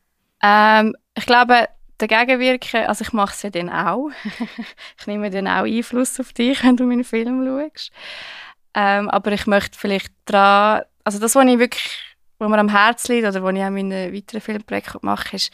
[0.42, 1.68] Ähm, ich glaube,
[1.98, 4.10] dagegen wirken, also ich mache es ja dann auch.
[4.98, 7.92] ich nehme dann auch Einfluss auf dich, wenn du meinen Film schaust.
[8.74, 11.98] Ähm, aber ich möchte vielleicht dran, also das, was ich wirklich,
[12.38, 15.52] was mir am Herzen liegt oder was ich auch in meinen weiteren Filmprojekten mache, ist,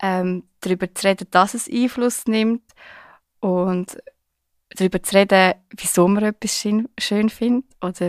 [0.00, 2.62] ähm, darüber zu reden, dass es Einfluss nimmt
[3.40, 3.98] und
[4.76, 8.08] darüber zu reden, wieso man etwas schön, schön findet oder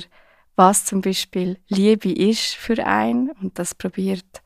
[0.56, 4.42] was zum Beispiel Liebe ist für einen und das probiert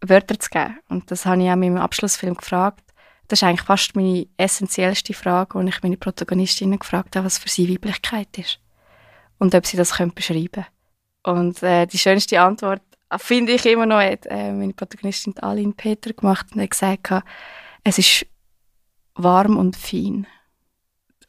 [0.00, 0.78] Wörter zu geben.
[0.88, 2.82] Und das habe ich auch in meinem Abschlussfilm gefragt.
[3.28, 7.48] Das ist eigentlich fast meine essentiellste Frage, wo ich meine Protagonistinnen gefragt habe, was für
[7.48, 8.58] sie Weiblichkeit ist.
[9.38, 10.66] Und ob sie das können beschreiben
[11.22, 12.82] Und äh, die schönste Antwort,
[13.16, 17.24] finde ich immer noch, hat äh, meine Protagonistin Aline Peter gemacht und hat gesagt,
[17.84, 18.26] es ist
[19.14, 20.26] warm und fein.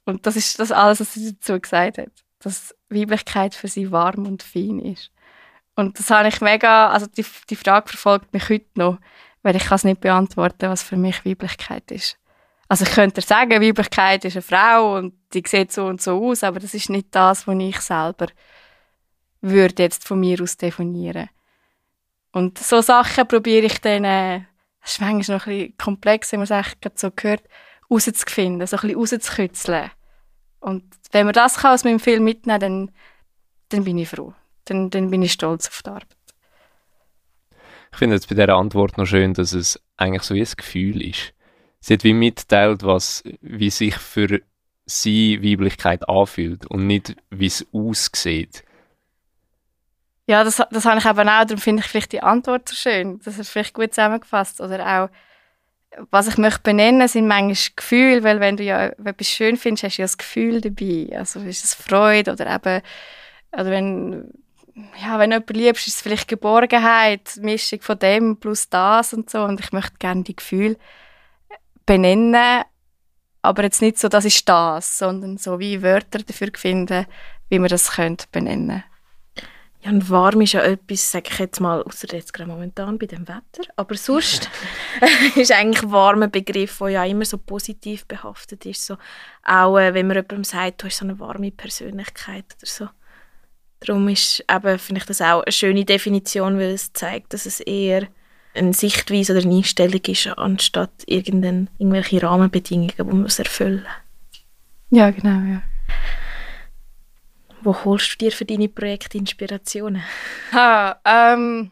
[0.06, 2.12] Und das ist das alles, was sie dazu gesagt hat.
[2.40, 5.12] Dass Weiblichkeit für sie warm und fein ist.
[5.76, 9.00] Und das habe ich mega, also die, die Frage verfolgt mich heute noch,
[9.42, 12.18] weil ich kann es nicht beantworten, was für mich Weiblichkeit ist.
[12.68, 16.44] Also ich könnte sagen, Weiblichkeit ist eine Frau und die sieht so und so aus,
[16.44, 18.28] aber das ist nicht das, was ich selber
[19.42, 21.30] würde jetzt von mir aus definieren.
[22.32, 24.42] Und so Sachen probiere ich dann, äh,
[24.82, 27.44] das ist manchmal noch ein bisschen komplex, wenn man es echt so gehört,
[27.94, 29.92] rauszufinden, so ein bisschen rauszukitzeln.
[30.60, 32.92] Und wenn man das kann aus meinem Film mitnehmen kann, dann,
[33.70, 34.34] dann bin ich froh
[34.66, 36.08] dann, dann bin ich stolz auf die Arbeit.
[37.92, 41.34] Ich finde jetzt bei dieser Antwort noch schön, dass es eigentlich so ein Gefühl ist.
[41.80, 44.42] Sie hat wie mitteilt, was, wie sich für
[44.86, 48.64] sie Weiblichkeit anfühlt und nicht, wie es aussieht.
[50.26, 53.20] Ja, das, das habe ich eben auch, darum finde ich vielleicht die Antwort so schön.
[53.24, 54.62] Das ist vielleicht gut zusammengefasst.
[54.62, 55.10] Oder auch,
[56.12, 59.98] was ich möchte benennen, sind manchmal Gefühle, weil wenn du ja etwas schön findest, hast
[59.98, 61.10] du ja das Gefühl dabei.
[61.18, 62.82] Also ist es Freude oder eben,
[63.52, 64.32] oder wenn
[65.00, 69.30] ja, wenn du jemanden liebst, ist es vielleicht Geborgenheit, Mischung von dem plus das und
[69.30, 69.44] so.
[69.44, 70.78] Und ich möchte gerne die Gefühle
[71.86, 72.64] benennen,
[73.44, 77.06] aber jetzt nicht so, das ist das, sondern so wie Wörter dafür finden,
[77.50, 78.84] wie man das könnte benennen
[79.84, 83.06] ja, und warm ist ja etwas, sage ich jetzt mal, außer jetzt gerade momentan bei
[83.06, 84.50] dem Wetter, aber sonst
[85.36, 88.86] ist eigentlich warm ein Begriff, der ja immer so positiv behaftet ist.
[88.86, 88.98] So,
[89.44, 92.88] auch äh, wenn man jemandem sagt, du hast so eine warme Persönlichkeit oder so.
[93.82, 97.60] Darum ist eben, finde ich das auch eine schöne Definition, weil es zeigt, dass es
[97.60, 98.08] eher
[98.54, 104.98] eine Sichtweise oder eine Einstellung ist, anstatt irgendwelche Rahmenbedingungen, die man erfüllen muss.
[104.98, 105.62] Ja, genau, ja.
[107.64, 110.04] Wo holst du dir für deine Projekte Inspirationen?
[110.52, 111.72] Ha, ähm,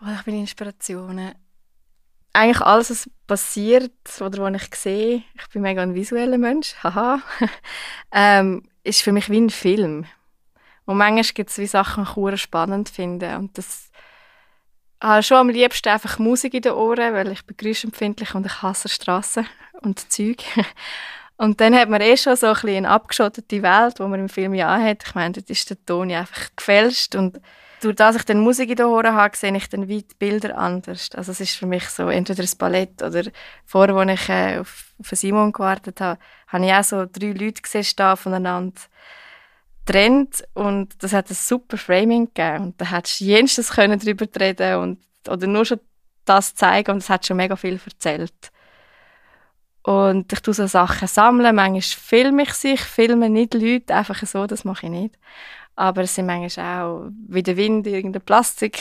[0.00, 1.34] ich meine Inspirationen?
[2.32, 3.90] Eigentlich alles, was passiert
[4.20, 7.20] oder was ich sehe, ich bin mega ein visueller Mensch, haha,
[8.12, 10.06] ähm, ist für mich wie ein Film.
[10.84, 13.36] Und manchmal gibt es wie Sachen, die ich spannend finde.
[13.36, 13.90] Und das
[15.02, 17.56] habe schon am liebsten einfach Musik in den Ohren, weil ich bin
[18.34, 19.46] und ich hasse Straßen
[19.82, 20.44] und Zeug.
[21.38, 24.28] Und dann hat man eh schon so ein bisschen eine abgeschottete Welt, wo man im
[24.28, 25.04] Film ja hat.
[25.06, 27.40] Ich meine, dort ist der Ton ja einfach gefälscht und
[27.80, 31.10] durch das ich dann Musik in den Ohren habe, sehe ich dann weit Bilder anders.
[31.14, 33.22] Also es ist für mich so entweder das Ballett oder
[33.64, 36.18] vorher, als ich äh, auf, auf Simon gewartet habe,
[36.48, 38.80] habe ich auch so drei Leute gesehen, stehen voneinander
[39.86, 44.76] getrennt und das hat ein super Framing gegeben und da hättest du können darüber reden
[44.80, 45.80] und oder nur schon
[46.24, 48.50] das zeigen und es hat schon mega viel erzählt.
[49.82, 54.46] Und ich tue so Sachen sammeln, manchmal filme ich sich, filme nicht Leute, einfach so,
[54.46, 55.18] das mache ich nicht.
[55.76, 58.80] Aber es sind manchmal auch, wie der Wind, irgendein Plastik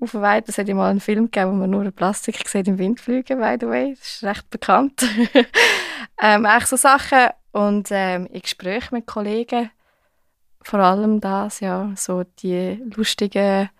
[0.00, 0.46] auf der Weide.
[0.48, 3.56] Es hat mal einen Film gegeben, wo man nur Plastik sieht im Wind fliegen, by
[3.60, 3.94] the way.
[3.98, 5.06] Das ist recht bekannt.
[6.20, 7.28] ähm, echt so Sachen.
[7.52, 9.70] Und ähm, in Gesprächen mit Kollegen,
[10.60, 13.70] vor allem das, ja, so die lustigen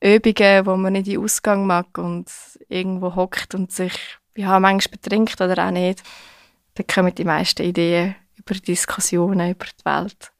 [0.00, 2.26] Übungen, wo man nicht in den Ausgang mag und
[2.68, 6.02] irgendwo hockt und sich ja, manchmal betrinkt oder auch nicht.
[6.74, 10.32] Da kommen die meisten Ideen über Diskussionen über die Welt.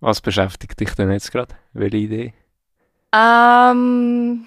[0.00, 1.54] Was beschäftigt dich denn jetzt gerade?
[1.72, 2.34] Welche Idee?
[3.12, 4.46] Ähm,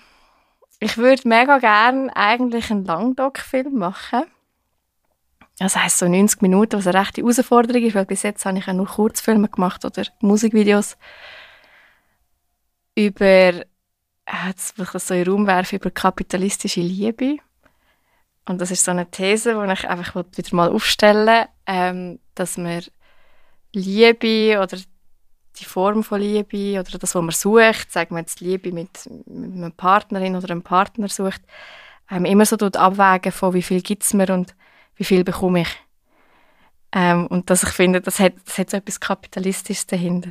[0.80, 4.24] ich würde mega gerne eigentlich einen Langdoc-Film machen.
[5.60, 8.66] Das heisst so 90 Minuten, was eine rechte Herausforderung ist, weil bis jetzt habe ich
[8.66, 10.98] ja nur Kurzfilme gemacht oder Musikvideos
[12.96, 13.54] über,
[14.46, 17.38] jetzt will ich das so in den Raum werfen, über kapitalistische Liebe.
[18.46, 22.84] Und das ist so eine These, die ich einfach wieder mal aufstellen ähm, dass man
[23.74, 24.78] Liebe oder
[25.60, 29.54] die Form von Liebe oder das, was man sucht, sagen wir jetzt Liebe mit, mit
[29.54, 31.42] einer Partnerin oder einem Partner sucht,
[32.10, 34.56] ähm, immer so abwägen von wie viel gibt es mir und
[34.96, 35.70] wie viel bekomme ich.
[36.92, 40.30] Ähm, und dass ich finde, das hat, das hat so etwas Kapitalistisches dahinter.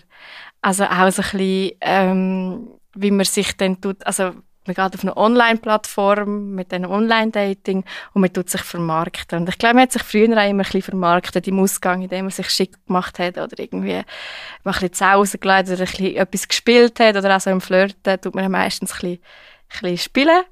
[0.60, 4.32] Also auch so ein bisschen, ähm, wie man sich dann tut, also
[4.66, 9.40] man geht auf eine Online-Plattform mit einem Online-Dating und man tut sich vermarkten.
[9.40, 12.26] Und ich glaube, man hat sich früher auch immer ein bisschen vermarktet im Ausgang, indem
[12.26, 14.04] man sich schick gemacht hat oder irgendwie ein
[14.62, 18.34] bisschen zu Hause oder ein bisschen etwas gespielt hat oder auch so im Flirten tut
[18.34, 20.42] man meistens ein bisschen, ein bisschen spielen.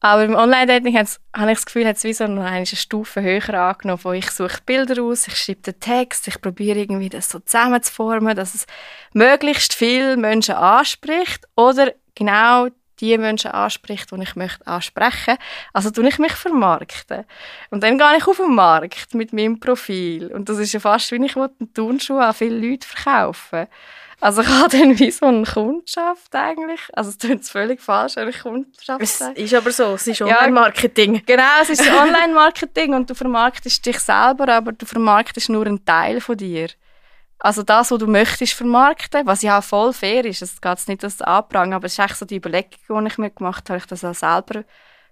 [0.00, 1.08] Aber im Online-Dating habe
[1.50, 4.60] ich das Gefühl, hat es wie so eine, eine Stufe höher angenommen, wo ich suche
[4.64, 8.66] Bilder aus, ich schreibe den Text, ich probiere irgendwie das so zusammenzuformen, dass es
[9.12, 12.68] möglichst viele Menschen anspricht oder genau
[13.00, 15.36] die Menschen anspricht, die ich möchte ansprechen.
[15.72, 17.24] Also tue ich mich vermarkten.
[17.70, 20.28] Und dann gehe ich auf den Markt mit meinem Profil.
[20.28, 23.66] Und das ist ja fast, wie ich einen Turnschuh an viele Leute verkaufen
[24.20, 26.80] also ich habe dann wie so eine Kundschaft eigentlich.
[26.92, 31.14] Also es klingt völlig falsch, wenn ich Kundschaft Es ist aber so, es ist Online-Marketing.
[31.14, 35.84] Ja, genau, es ist Online-Marketing und du vermarktest dich selber, aber du vermarktest nur einen
[35.84, 36.68] Teil von dir.
[37.40, 41.22] Also das, was du möchtest vermarkten, was ja voll fair ist, es geht nicht das
[41.22, 44.04] Anprang, aber es ist echt so die Überlegung, die ich mir gemacht habe, ich das
[44.04, 44.64] auch selber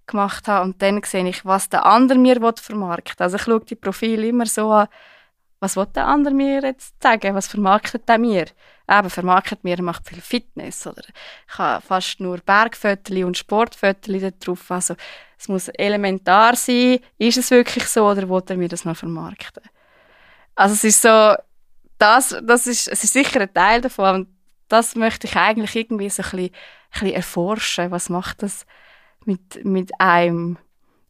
[0.06, 3.24] gemacht habe und dann sehe ich, was der andere mir vermarkten will.
[3.24, 4.88] Also ich schaue die Profile immer so an,
[5.60, 8.46] was will der andere mir jetzt sagen, was vermarktet er mir?
[8.88, 11.02] Eben, vermarktet mir, macht viel Fitness oder
[11.48, 14.94] ich habe fast nur Bergfotos und Sportfotos drauf, also
[15.38, 19.62] es muss elementar sein, ist es wirklich so oder will er mir das noch vermarkten?
[20.54, 21.34] Also es ist so,
[21.98, 24.14] das, das ist, es ist sicher ein Teil davon.
[24.14, 24.28] Und
[24.68, 26.50] das möchte ich eigentlich irgendwie so ein bisschen, ein
[26.92, 27.90] bisschen erforschen.
[27.90, 28.66] Was macht das
[29.24, 30.58] mit, mit einem?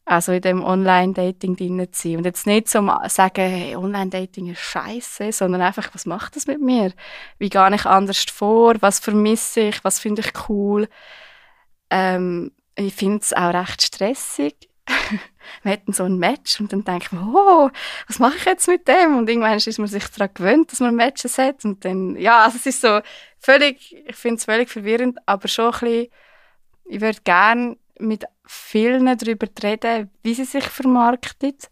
[0.05, 2.17] Also in dem Online-Dating drin zu sein.
[2.17, 6.61] Und jetzt nicht so sagen, hey, Online-Dating ist scheiße, sondern einfach, was macht das mit
[6.61, 6.93] mir?
[7.39, 8.75] Wie gehe ich anders vor?
[8.79, 9.83] Was vermisse ich?
[9.83, 10.87] Was finde ich cool?
[11.89, 14.69] Ähm, ich finde es auch recht stressig.
[15.63, 17.69] wir hatten so ein Match und dann denkt man, oh,
[18.07, 19.17] was mache ich jetzt mit dem?
[19.17, 22.57] Und irgendwann ist man sich daran gewöhnt, dass man Matches hat und dann, ja, also
[22.57, 23.01] es ist so
[23.39, 26.07] völlig, ich finde es völlig verwirrend, aber schon ein bisschen,
[26.85, 31.69] ich würde gerne mit vielen darüber reden, wie sie sich vermarktet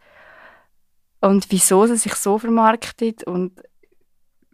[1.21, 3.61] und wieso sie sich so vermarktet und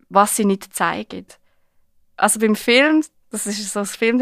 [0.09, 1.25] was sie nicht zeigen.
[2.17, 4.19] Also beim Film, das ist so das Film,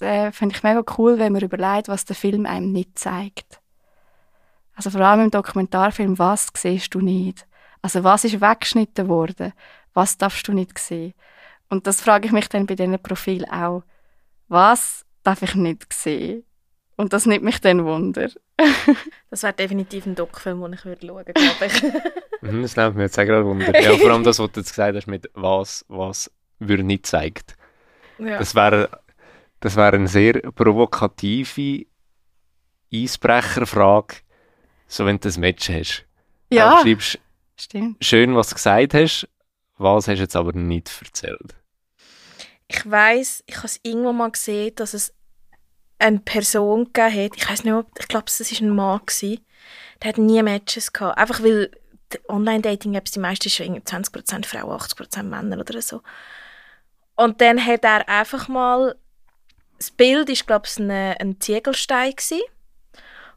[0.00, 3.60] äh, finde ich mega cool, wenn man überlegt, was der Film einem nicht zeigt.
[4.74, 7.46] Also vor allem im Dokumentarfilm, was siehst du nicht?
[7.82, 9.52] Also was ist weggeschnitten worden?
[9.92, 11.14] Was darfst du nicht sehen?
[11.68, 13.82] Und das frage ich mich dann bei diesen Profilen auch.
[14.48, 16.44] Was darf ich nicht sehen?
[16.96, 18.30] Und das nimmt mich dann Wunder.
[19.30, 21.82] das wäre definitiv ein Doc-Film, den ich schauen würde, glaube ich.
[22.40, 23.80] Mhm, das nimmt mir jetzt auch gerade Wunder.
[23.80, 27.56] Ja, vor allem das, was du jetzt gesagt hast, mit was, was würde nicht zeigt.
[28.18, 28.38] Ja.
[28.38, 28.90] Das wäre
[29.60, 31.86] das wäre eine sehr provokative
[32.92, 34.16] Eisbrecherfrage,
[34.86, 36.04] so wenn du ein Match hast.
[36.50, 37.18] Ja, du schreibst
[37.56, 38.04] stimmt.
[38.04, 39.28] schön, was du gesagt hast,
[39.76, 41.54] was hast du jetzt aber nicht erzählt?
[42.68, 45.12] Ich weiß, ich habe es irgendwo mal gesehen, dass es
[45.98, 49.44] eine Person gegeben hat, ich weiß nicht, ob, ich glaube, es war ein Mann, gewesen,
[50.02, 51.70] der hat nie Matches gehabt, einfach weil
[52.28, 56.02] Online-Dating-Apps, die meisten sind 20% Frauen, 80% Männer oder so.
[57.16, 58.96] Und dann hat er einfach mal
[59.84, 62.12] das Bild war, glaube ich, ein, ein Ziegelstein.
[62.12, 62.40] Gewesen.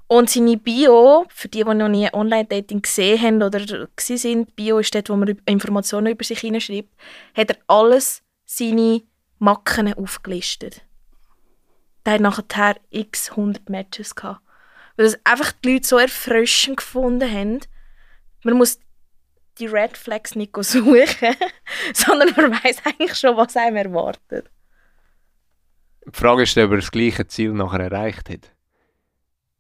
[0.08, 4.96] Und seine Bio, für die, die noch nie Online-Dating gesehen haben oder sind, Bio ist
[4.96, 6.90] dort, wo man Informationen über sich hineinschreibt,
[7.36, 9.02] hat er alles seine
[9.40, 10.82] Macken aufgelistet.
[12.06, 14.42] Der hat nachher x 100 Matches gehabt.
[14.96, 17.60] Weil das einfach die Leute so erfrischend gefunden haben.
[18.44, 18.80] Man muss
[19.60, 21.36] die Red Flags nicht suchen,
[21.94, 24.50] sondern man weiß eigentlich schon, was einem erwartet.
[26.08, 28.52] Die Frage ist, ob er das gleiche Ziel nachher erreicht hat.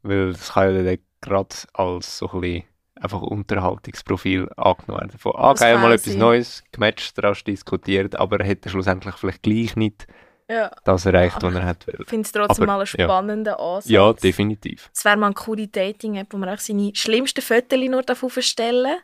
[0.01, 2.63] Weil das kann ja dann gerade als so ein bisschen
[2.95, 5.19] einfach Unterhaltungsprofil angenommen werden.
[5.19, 9.75] Von, ah, geil, mal etwas Neues, gematcht, rasch diskutiert, aber er hätte schlussendlich vielleicht gleich
[9.75, 10.07] nicht
[10.49, 10.71] ja.
[10.83, 13.59] das erreicht, was er hat Ich finde es trotzdem aber, mal einen spannenden ja.
[13.59, 13.89] Ansatz.
[13.89, 14.89] Ja, definitiv.
[14.93, 19.01] Es wäre mal eine coole Dating-App, wo man auch seine schlimmsten Fotos nur aufstellen darf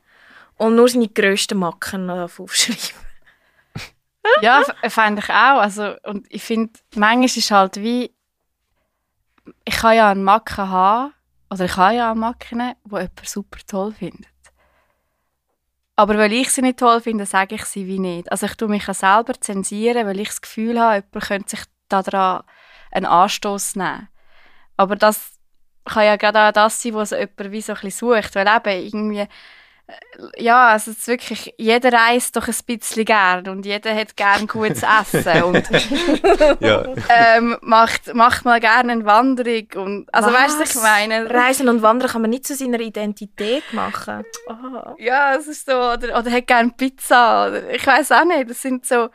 [0.58, 3.13] und nur seine grössten Macken aufschreiben
[4.42, 5.60] ja, fände ich auch.
[5.60, 8.14] Also, und ich finde, manchmal ist halt wie,
[9.66, 11.14] ich kann ja einen Macken haben,
[11.50, 14.28] oder ich habe ja eine Macken, die jemand super toll findet.
[15.96, 18.32] Aber weil ich sie nicht toll finde, sage ich sie wie nicht.
[18.32, 21.66] Also ich tue mich auch selber zensieren, weil ich das Gefühl habe, jemand könnte sich
[21.88, 22.44] daran
[22.92, 24.10] einen Anstoß nehmen.
[24.76, 25.34] Aber das
[25.86, 28.86] kann ja gerade auch das sein, was jemand wie so ein bisschen sucht, weil eben
[28.86, 29.28] irgendwie
[30.38, 34.48] ja, also es ist wirklich, jeder reist doch ein bisschen gern und jeder hat gern
[34.48, 35.70] gutes Essen und
[36.62, 36.86] Ja.
[37.10, 40.58] ähm, macht, macht mal gerne eine Wanderung und, also Was?
[40.60, 41.30] weißt du, ich meine?
[41.30, 44.24] Reisen und Wandern kann man nicht zu seiner Identität machen.
[44.48, 44.96] Oh.
[45.00, 48.62] Ja, es ist so, oder, oder hat gerne Pizza, oder ich weiß auch nicht, das
[48.62, 49.10] sind so,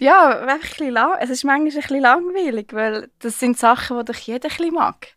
[0.00, 3.98] ja, einfach ein bisschen lang, es ist manchmal ein bisschen langweilig, weil das sind Sachen,
[3.98, 5.08] die doch jeder ein bisschen mag.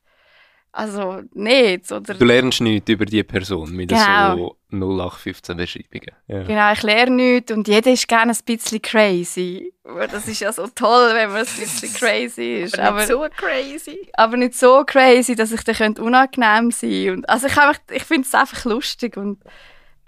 [0.74, 2.14] Also, nicht, oder...
[2.14, 4.38] Du lernst nichts über die Person mit Genau.
[4.38, 6.12] so 0815 Beschreibungen.
[6.28, 6.44] Ja.
[6.44, 9.74] Genau, ich lerne nichts und jeder ist gerne ein bisschen crazy.
[9.84, 12.80] Das ist ja so toll, wenn man ein bisschen crazy ist.
[12.80, 14.10] Aber Aber, nicht so crazy.
[14.14, 17.54] aber nicht so crazy, dass ich dann könnte unangenehm sein und Also ich,
[17.92, 19.40] ich finde es einfach lustig und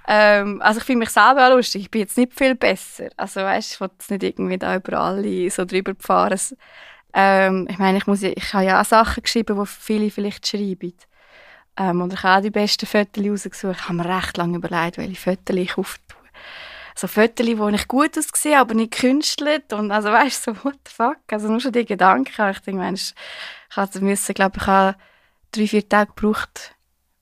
[0.08, 1.82] ähm, also ich finde mich selber auch lustig.
[1.84, 3.10] Ich bin jetzt nicht viel besser.
[3.18, 6.40] Also weißt, ich will jetzt nicht irgendwie da über alle so drüber fahren.
[7.14, 10.94] Ähm, ich meine, ich muss ich habe ja auch Sachen geschrieben, die viele vielleicht schreiben.
[11.78, 13.78] Ähm, und ich habe auch die besten Fotos rausgesucht.
[13.80, 16.18] Ich habe mir recht lange überlegt, welche Fotos ich auftue.
[16.96, 19.74] So Fotos, wo ich gut aussehe, aber nicht künstelt.
[19.74, 21.18] Und also weißt du, so, what the fuck?
[21.32, 22.50] Also nur schon die Gedanken.
[22.52, 23.14] Ich denke, Mensch,
[23.70, 24.96] ich hatte müssen, glaube ich, habe
[25.52, 26.76] drei, vier Tage gebraucht,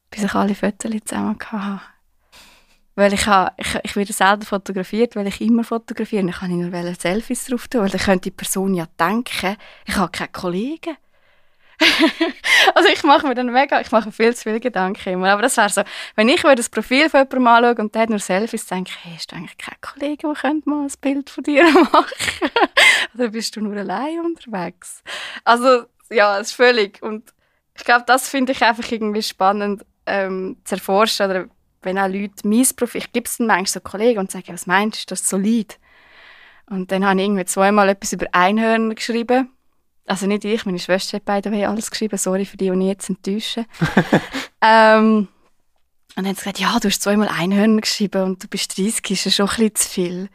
[0.10, 1.82] bis ich alle Fotos zusammen hatte.
[3.02, 6.24] Weil ich, habe, ich, ich werde selten fotografiert, weil ich immer fotografiere.
[6.30, 9.96] Ich kann nur wollte Selfies drauf tun, weil dann könnte die Person ja denken, ich
[9.96, 10.98] habe keine Kollegen.
[12.76, 15.32] also ich mache mir dann mega, ich mache viel zu viele Gedanken immer.
[15.32, 15.82] Aber das wäre so,
[16.16, 19.04] wenn ich würde das Profil von jemandem anschaue und der hat nur Selfies, denke ich,
[19.04, 22.52] hey, hast du eigentlich keine Kollegen, die könnte mal ein Bild von dir machen?
[23.16, 25.02] Oder bist du nur allein unterwegs?
[25.44, 27.02] Also ja, es ist völlig.
[27.02, 27.34] Und
[27.76, 31.26] ich glaube, das finde ich einfach irgendwie spannend ähm, zu erforschen.
[31.26, 31.48] Oder
[31.82, 32.34] wenn auch Leute
[32.76, 35.30] Profil, ich gebe es dann manchmal so Kollegen und sage, was meinst du, ist das
[35.30, 35.80] solid?
[36.70, 39.50] Und dann habe ich irgendwie zweimal etwas über Einhörner geschrieben.
[40.06, 42.18] Also nicht ich, meine Schwester hat beide alles geschrieben.
[42.18, 43.66] Sorry für die, die jetzt enttäusche.
[44.62, 45.28] ähm,
[46.16, 49.10] und dann hat sie gesagt, ja, du hast zweimal Einhörner geschrieben und du bist 30,
[49.12, 50.30] ist ja schon ein bisschen zu viel.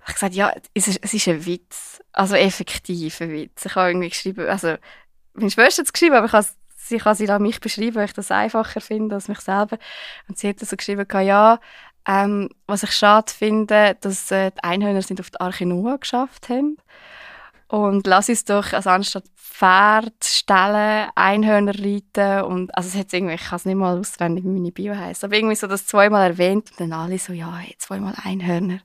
[0.00, 2.00] Ich habe gesagt, ja, es ist, es ist ein Witz.
[2.12, 3.64] Also effektiv ein Witz.
[3.64, 4.76] Ich habe irgendwie geschrieben, also
[5.34, 6.46] meine Schwester hat es geschrieben, aber ich habe,
[6.92, 9.78] sie kann sie an mich beschreiben, weil ich das einfacher finde als mich selber.
[10.28, 11.58] Und sie hat so geschrieben, ja,
[12.06, 16.48] ähm, was ich schade finde, dass äh, die Einhörner sind auf die Arche Noah geschafft
[16.48, 16.76] haben.
[17.68, 23.34] Und lass uns doch, also anstatt Pferd stellen, Einhörner reiten und, also es hat irgendwie,
[23.34, 26.30] ich kann es nicht mal auswendig, wie meine Bio heisst, aber irgendwie so das zweimal
[26.30, 28.80] erwähnt und dann alle so, ja, hey, zweimal Einhörner.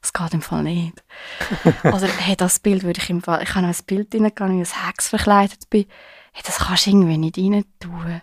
[0.00, 1.04] Das geht im Fall nicht.
[1.84, 4.62] Oder, hey, das Bild würde ich im Fall, ich habe noch ein Bild reingegangen, wie
[4.62, 5.86] ich als Hex verkleidet bin.
[6.32, 8.22] Hey, das kannst du irgendwie nicht rein tun.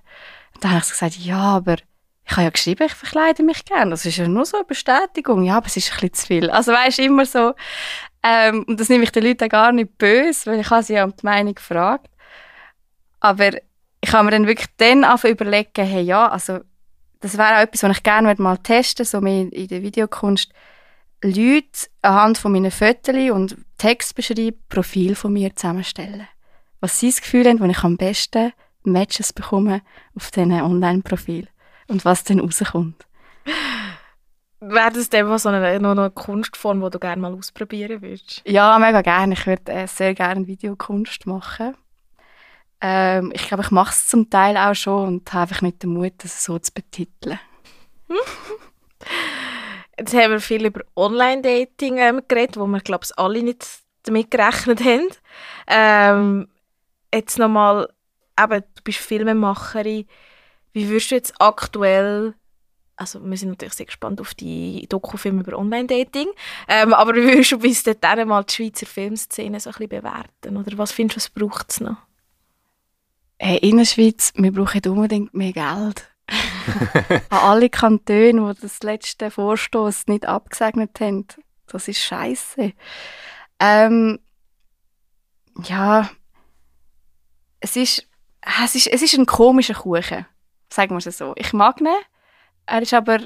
[0.56, 1.78] Und dann habe ich so gesagt, ja, aber
[2.26, 3.92] ich habe ja geschrieben, ich verkleide mich gerne.
[3.92, 5.44] Das ist ja nur so eine Bestätigung.
[5.44, 6.50] Ja, aber es ist ein bisschen zu viel.
[6.52, 7.54] Also weißt immer so,
[8.22, 11.06] ähm, und das nehme ich den Leuten gar nicht böse, weil ich habe sie ja
[11.06, 12.10] um die Meinung gefragt.
[13.20, 13.52] Aber
[14.02, 16.60] ich habe mir dann wirklich dann überlegen, hey, ja, also
[17.20, 20.52] das wäre auch etwas, was ich gerne mal testen würde, so mehr in der Videokunst.
[21.22, 26.28] Leute anhand von meinen Fotos und Textbeschreibung Profil von mir zusammenstellen.
[26.80, 28.54] Was sie das Gefühl haben, wo ich am besten
[28.84, 29.82] Matches bekomme
[30.16, 31.48] auf diesen Online-Profil.
[31.88, 33.06] Und was dann rauskommt.
[34.62, 38.42] Wäre das dem so eine, noch eine Kunstform, die du gerne mal ausprobieren würdest?
[38.46, 39.34] Ja, mega gerne.
[39.34, 41.76] Ich würde äh, sehr gerne Videokunst machen.
[42.82, 45.92] Ähm, ich glaube, ich mache es zum Teil auch schon und habe einfach nicht den
[45.92, 47.40] Mut, das so zu betiteln.
[49.98, 53.66] Jetzt haben wir viel über Online-Dating ähm, geredet, wo wir, glaube ich, alle nicht
[54.04, 55.08] damit gerechnet haben.
[55.68, 56.48] Ähm,
[57.14, 57.90] jetzt nochmal,
[58.40, 60.06] eben, du bist Filmemacherin.
[60.74, 62.36] Wie würdest du jetzt aktuell,
[62.96, 66.28] also wir sind natürlich sehr gespannt auf die Dokufilme über Online-Dating,
[66.68, 70.58] ähm, aber wie würdest du bis dahin mal die Schweizer Filmszene so ein bisschen bewerten?
[70.58, 71.98] Oder was findest du, was braucht es noch?
[73.40, 76.12] Hey, in der Schweiz, wir brauchen unbedingt mehr Geld.
[77.30, 81.26] An alle Kantone, die das letzte Vorstoß nicht abgesegnet haben.
[81.68, 82.74] Das ist scheiße.
[83.60, 84.20] Ähm,
[85.64, 86.10] ja,
[87.60, 88.08] es ist,
[88.62, 90.26] es ist, es ist ein komischer Kuchen,
[90.70, 91.34] sagen wir es so.
[91.36, 91.88] Ich mag ihn,
[92.66, 93.20] er ist aber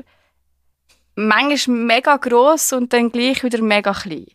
[1.16, 4.28] manchmal mega gross und dann gleich wieder mega klein.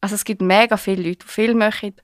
[0.00, 1.94] Also es gibt mega viele Leute, die viel machen.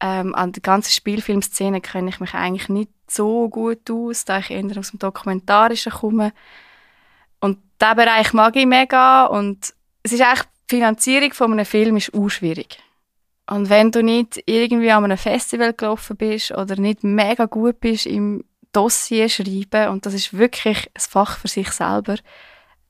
[0.00, 4.50] Ähm, an der ganzen Spielfilmszene kenne ich mich eigentlich nicht so gut aus, da ich
[4.50, 6.32] eher aus dem Dokumentarischen komme.
[7.40, 11.96] Und diesen Bereich mag ich mega und es ist eigentlich, die Finanzierung von einem Film
[11.96, 12.78] ist auch schwierig.
[13.48, 18.06] Und wenn du nicht irgendwie an einem Festival gelaufen bist oder nicht mega gut bist
[18.06, 22.16] im Dossier schreiben, und das ist wirklich ein Fach für sich selber,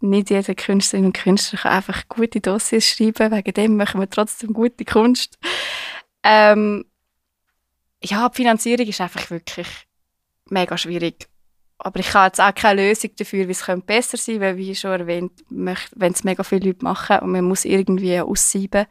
[0.00, 4.52] nicht jeder Künstlerin und Künstler kann einfach gute Dossiers schreiben, wegen dem machen wir trotzdem
[4.52, 5.38] gute Kunst.
[6.22, 6.84] Ähm,
[8.02, 9.68] ja, die Finanzierung ist einfach wirklich
[10.48, 11.28] mega schwierig.
[11.78, 14.74] Aber ich habe jetzt auch keine Lösung dafür, wie es besser sein könnte, weil, wie
[14.74, 18.86] schon erwähnt, wenn es mega viele Leute machen und man muss irgendwie aussieben.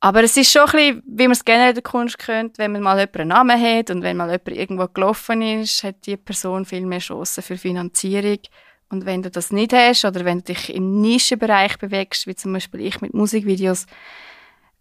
[0.00, 2.72] Aber es ist schon ein bisschen, wie man es generell in der Kunst kennt, wenn
[2.72, 6.64] man mal jemanden Namen hat und wenn mal jemand irgendwo gelaufen ist, hat die Person
[6.64, 8.38] viel mehr Chancen für Finanzierung.
[8.88, 12.52] Und wenn du das nicht hast oder wenn du dich im Nischenbereich bewegst, wie zum
[12.52, 13.86] Beispiel ich mit Musikvideos,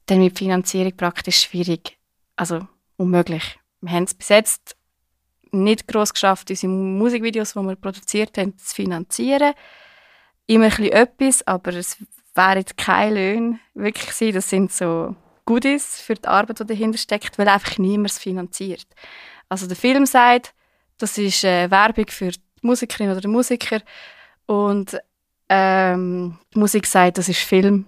[0.05, 1.97] dann mit Finanzierung praktisch schwierig.
[2.36, 3.57] Also unmöglich.
[3.82, 4.76] Wir haben es bis jetzt
[5.51, 9.53] nicht groß geschafft, unsere Musikvideos, die wir produziert haben, zu finanzieren.
[10.47, 11.97] Immer ein bisschen etwas, aber es
[12.36, 14.34] wären keine Löhne wirklich sein.
[14.34, 15.16] Das sind so
[15.46, 18.88] Goodies für die Arbeit, die dahinter steckt, weil einfach niemand es finanziert.
[19.50, 20.54] Also der Film sagt,
[20.98, 23.82] das ist äh, Werbung für die Musikerin oder den Musiker
[24.46, 24.98] und
[25.50, 27.86] ähm, die Musik sagt, das ist Film.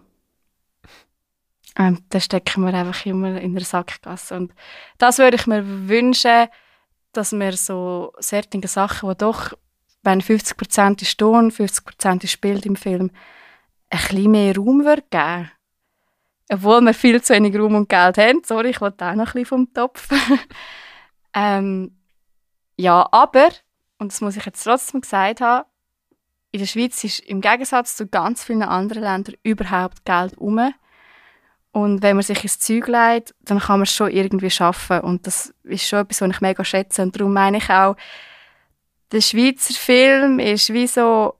[1.77, 4.35] Ähm, da stecken wir einfach immer in der Sackgasse.
[4.35, 4.53] Und
[4.97, 6.47] das würde ich mir wünschen,
[7.13, 9.53] dass wir so solche Sachen, die doch,
[10.03, 13.11] wenn 50% ist Ton, 50% ist Bild im Film,
[13.89, 15.51] ein bisschen mehr Raum würde geben
[16.51, 18.41] Obwohl wir viel zu wenig Raum und Geld haben.
[18.43, 20.09] Sorry, ich wollte auch noch ein bisschen vom Topf.
[21.33, 21.97] ähm,
[22.77, 23.49] ja, aber,
[23.97, 25.65] und das muss ich jetzt trotzdem gesagt haben,
[26.51, 30.73] in der Schweiz ist im Gegensatz zu ganz vielen anderen Ländern überhaupt Geld um.
[31.71, 35.01] Und wenn man sich ins Zeug legt, dann kann man es schon irgendwie schaffen.
[35.01, 37.03] Und das ist schon etwas, was ich mega schätze.
[37.03, 37.95] Und darum meine ich auch,
[39.11, 41.36] der Schweizer Film ist wie so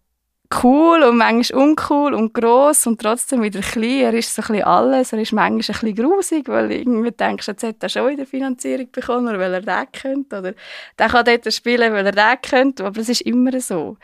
[0.64, 4.02] cool und manchmal uncool und gross und trotzdem wieder klein.
[4.02, 5.14] Er ist so ein bisschen alles.
[5.14, 8.92] Er ist manchmal ein bisschen grusig, weil irgendwie denkst, jetzt hat er schon wieder Finanzierung
[8.92, 10.40] bekommen, oder weil er das könnte.
[10.40, 10.54] Oder
[10.98, 12.86] der kann dort spielen, weil er das könnte.
[12.86, 13.98] Aber es ist immer so.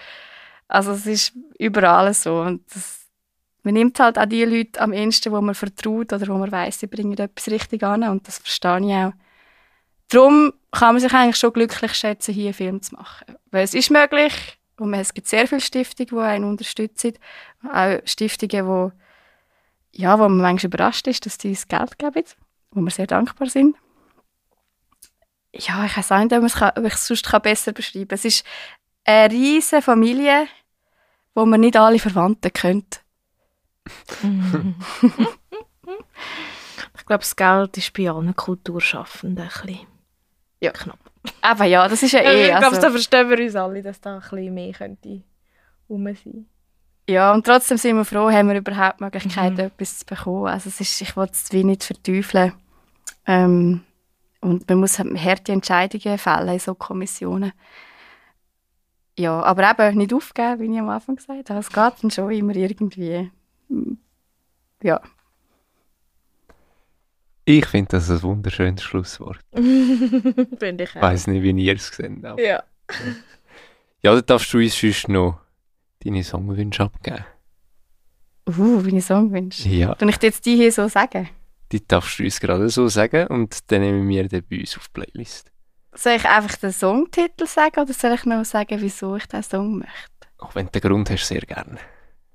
[0.68, 2.42] Also es ist überall so.
[2.42, 3.04] Und das
[3.64, 6.82] man nimmt halt auch die Leute am ehesten, wo man vertraut oder wo man weiß,
[6.82, 9.14] sie bringen etwas richtig an und das verstehe ich auch.
[10.10, 13.38] Darum kann man sich eigentlich schon glücklich schätzen, hier einen Film zu machen.
[13.52, 14.34] Weil es ist möglich
[14.78, 17.14] und es gibt sehr viele Stiftungen, die einen unterstützen.
[17.72, 18.92] Auch Stiftungen, wo,
[19.92, 22.24] ja, wo man manchmal überrascht ist, dass die uns Geld geben,
[22.72, 23.76] wo wir sehr dankbar sind.
[25.56, 28.16] Ja, ich weiß auch nicht, ob ich es sonst besser beschreiben kann.
[28.16, 28.46] Es ist
[29.04, 30.48] eine riesige Familie,
[31.36, 33.02] wo man nicht alle Verwandten kennt.
[36.98, 39.88] ich glaube, das Geld ist bei allen Kulturschaffenden ein bisschen
[40.62, 40.72] ja.
[40.72, 41.03] knapp.
[41.42, 42.44] Aber ja, das ist ja eh...
[42.44, 45.22] Ich glaube, also, da verstehen wir uns alle, dass da ein bisschen mehr könnte
[45.90, 46.46] rum sein
[47.10, 49.60] ja, und trotzdem sind wir froh, haben wir überhaupt die Möglichkeit, mhm.
[49.60, 50.48] etwas zu bekommen.
[50.48, 52.54] Also es ist, ich will es wie nicht verteufeln.
[53.26, 53.82] Ähm,
[54.40, 57.52] und man muss halt harte Entscheidungen fällen in so Kommissionen.
[59.18, 61.60] Ja, aber eben nicht aufgeben, wie ich am Anfang gesagt habe.
[61.60, 63.30] Es geht dann schon immer irgendwie
[64.82, 65.02] ja.
[67.46, 69.40] Ich finde das ein wunderschönes Schlusswort.
[69.54, 70.96] finde ich auch.
[70.96, 72.40] Ich weiss nicht, wie ihr es gesehen habt.
[72.40, 72.64] Ja.
[74.02, 75.40] Ja, dann darfst du uns sonst noch
[76.04, 77.26] deine Songwünsche abgeben.
[78.48, 79.68] Uh, meine Songwünsche?
[79.70, 79.96] Ja.
[79.96, 81.30] Kann ich dir jetzt die hier so sagen?
[81.72, 84.88] Die darfst du uns gerade so sagen und dann nehmen wir den bei uns auf
[84.90, 85.52] die Playlist.
[85.94, 89.78] Soll ich einfach den Songtitel sagen oder soll ich noch sagen, wieso ich diesen Song
[89.80, 90.28] möchte?
[90.40, 91.78] Auch wenn du den Grund hast, sehr gerne.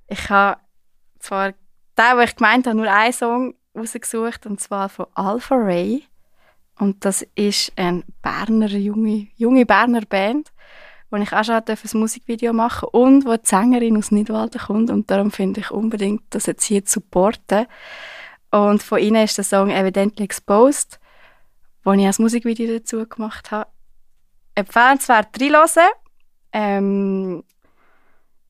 [0.06, 0.60] Ich habe
[1.18, 1.52] zwar
[1.96, 6.04] der, wo ich gemeint habe, nur einen Song rausgesucht, und zwar von Alpha Ray.
[6.78, 10.52] Und das ist eine Berner, junge, junge Berner Band,
[11.10, 14.90] wo ich auch schon ein Musikvideo machen und wo die Sängerin aus Nidwalden kommt.
[14.90, 17.66] Und darum finde ich unbedingt, das jetzt hier zu supporten.
[18.50, 21.00] Und von ihnen ist der Song Evidently Exposed,
[21.84, 23.70] wo ich ein Musikvideo dazu gemacht habe.
[24.54, 25.90] Empfehlenswert reinhören.
[26.52, 27.44] Ähm,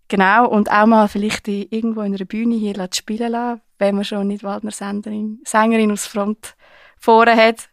[0.08, 4.26] Genau, und auch mal vielleicht irgendwo in einer Bühne hier spielen lassen, wenn man schon
[4.26, 6.56] nicht Waldner Sängerin, Sängerin aus Front
[6.98, 7.68] vorne hat,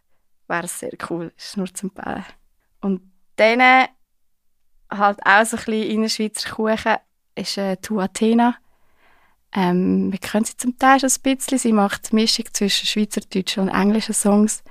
[0.48, 1.34] wäre es sehr cool.
[1.38, 2.26] Ist nur zum empfehlen.
[2.82, 3.02] Und
[3.38, 3.88] dann
[4.90, 6.98] halt auch so ein bisschen in der Schweizer Kuchen
[7.36, 8.56] ist äh, Tu Athena.
[9.54, 11.58] Ähm, wir kennen sie zum Teil schon ein bisschen.
[11.58, 14.64] Sie macht Mischung zwischen schweizerdeutschen und englischen Songs.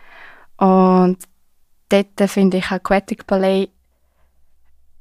[0.56, 1.18] Und
[1.88, 3.70] dort finde ich Aquatic Ballet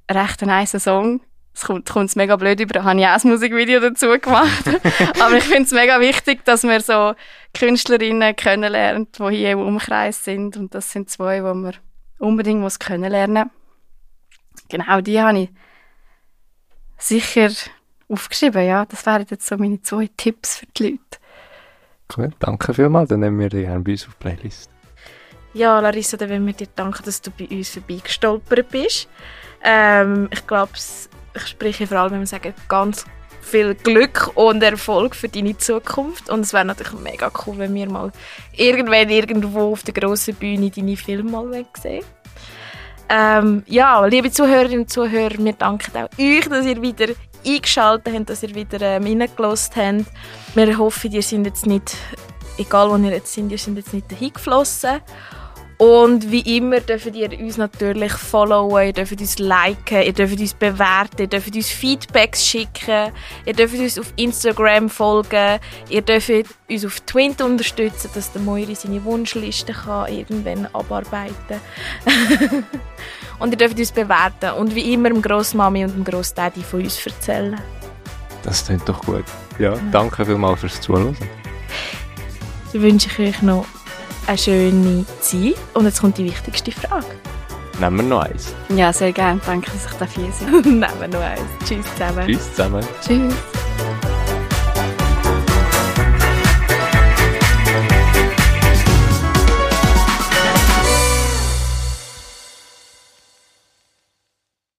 [0.09, 1.21] recht ein nice Song
[1.55, 4.65] es kommt, kommt mega blöd über, da habe ich auch ein Musikvideo dazu gemacht.
[5.21, 7.13] Aber ich finde es mega wichtig, dass wir so
[7.53, 10.57] Künstlerinnen kennenlernen, die hier im Umkreis sind.
[10.57, 11.75] Und das sind zwei, die man
[12.17, 14.63] unbedingt muss kennenlernen muss.
[14.69, 15.49] Genau, die habe ich
[16.97, 17.49] sicher
[18.09, 18.65] aufgeschrieben.
[18.65, 21.19] Ja, das wären jetzt so meine zwei Tipps für die Leute.
[22.15, 23.09] Cool, danke vielmals.
[23.09, 24.69] Dann nehmen wir die gerne bei uns auf die Playlist.
[25.53, 29.07] Ja, Larissa, dann wollen wir dir danken, dass du bei uns vorbeigestolpert bist.
[29.63, 30.71] Ähm, ich glaube,
[31.35, 33.05] ich spreche vor allem, wenn wir sagen, ganz
[33.43, 36.29] viel Glück und Erfolg für deine Zukunft.
[36.29, 38.11] Und es wäre natürlich mega cool, wenn wir mal
[38.55, 42.03] irgendwann irgendwo auf der grossen Bühne deine Filme mal sehen
[43.09, 47.13] Ähm, ja, liebe Zuhörerinnen und Zuhörer, wir danken auch euch, dass ihr wieder
[47.45, 50.55] eingeschaltet habt, dass ihr wieder ähm, reingelassen habt.
[50.55, 51.95] Wir hoffen, ihr seid jetzt nicht,
[52.57, 55.01] egal wo ihr jetzt seid, ihr seid jetzt nicht dahin geflossen.
[55.83, 60.53] Und wie immer dürft ihr uns natürlich followen, ihr dürft uns liken, ihr dürft uns
[60.53, 63.11] bewerten, ihr dürft uns Feedbacks schicken,
[63.45, 65.59] ihr dürft uns auf Instagram folgen,
[65.89, 66.31] ihr dürft
[66.69, 71.59] uns auf Twint unterstützen, dass der Moiri seine Wunschliste kann irgendwann abarbeiten
[72.05, 72.63] kann.
[73.39, 77.05] und ihr dürft uns bewerten und wie immer dem Grossmami und dem Grossdaddy von uns
[77.05, 77.59] erzählen.
[78.43, 79.25] Das klingt doch gut.
[79.59, 81.17] Ja, danke vielmals fürs Zuhören.
[82.71, 83.65] Dann wünsche ich euch noch
[84.27, 85.55] eine schöne Zeit.
[85.73, 87.05] Und jetzt kommt die wichtigste Frage.
[87.79, 88.53] Nehmen wir noch eins.
[88.69, 89.41] Ja, sehr gerne.
[89.45, 91.41] Danke, dass ich hier sein Nehmen wir noch eins.
[91.65, 92.27] Tschüss zusammen.
[92.27, 92.85] Tschüss zusammen.
[93.01, 93.33] Tschüss.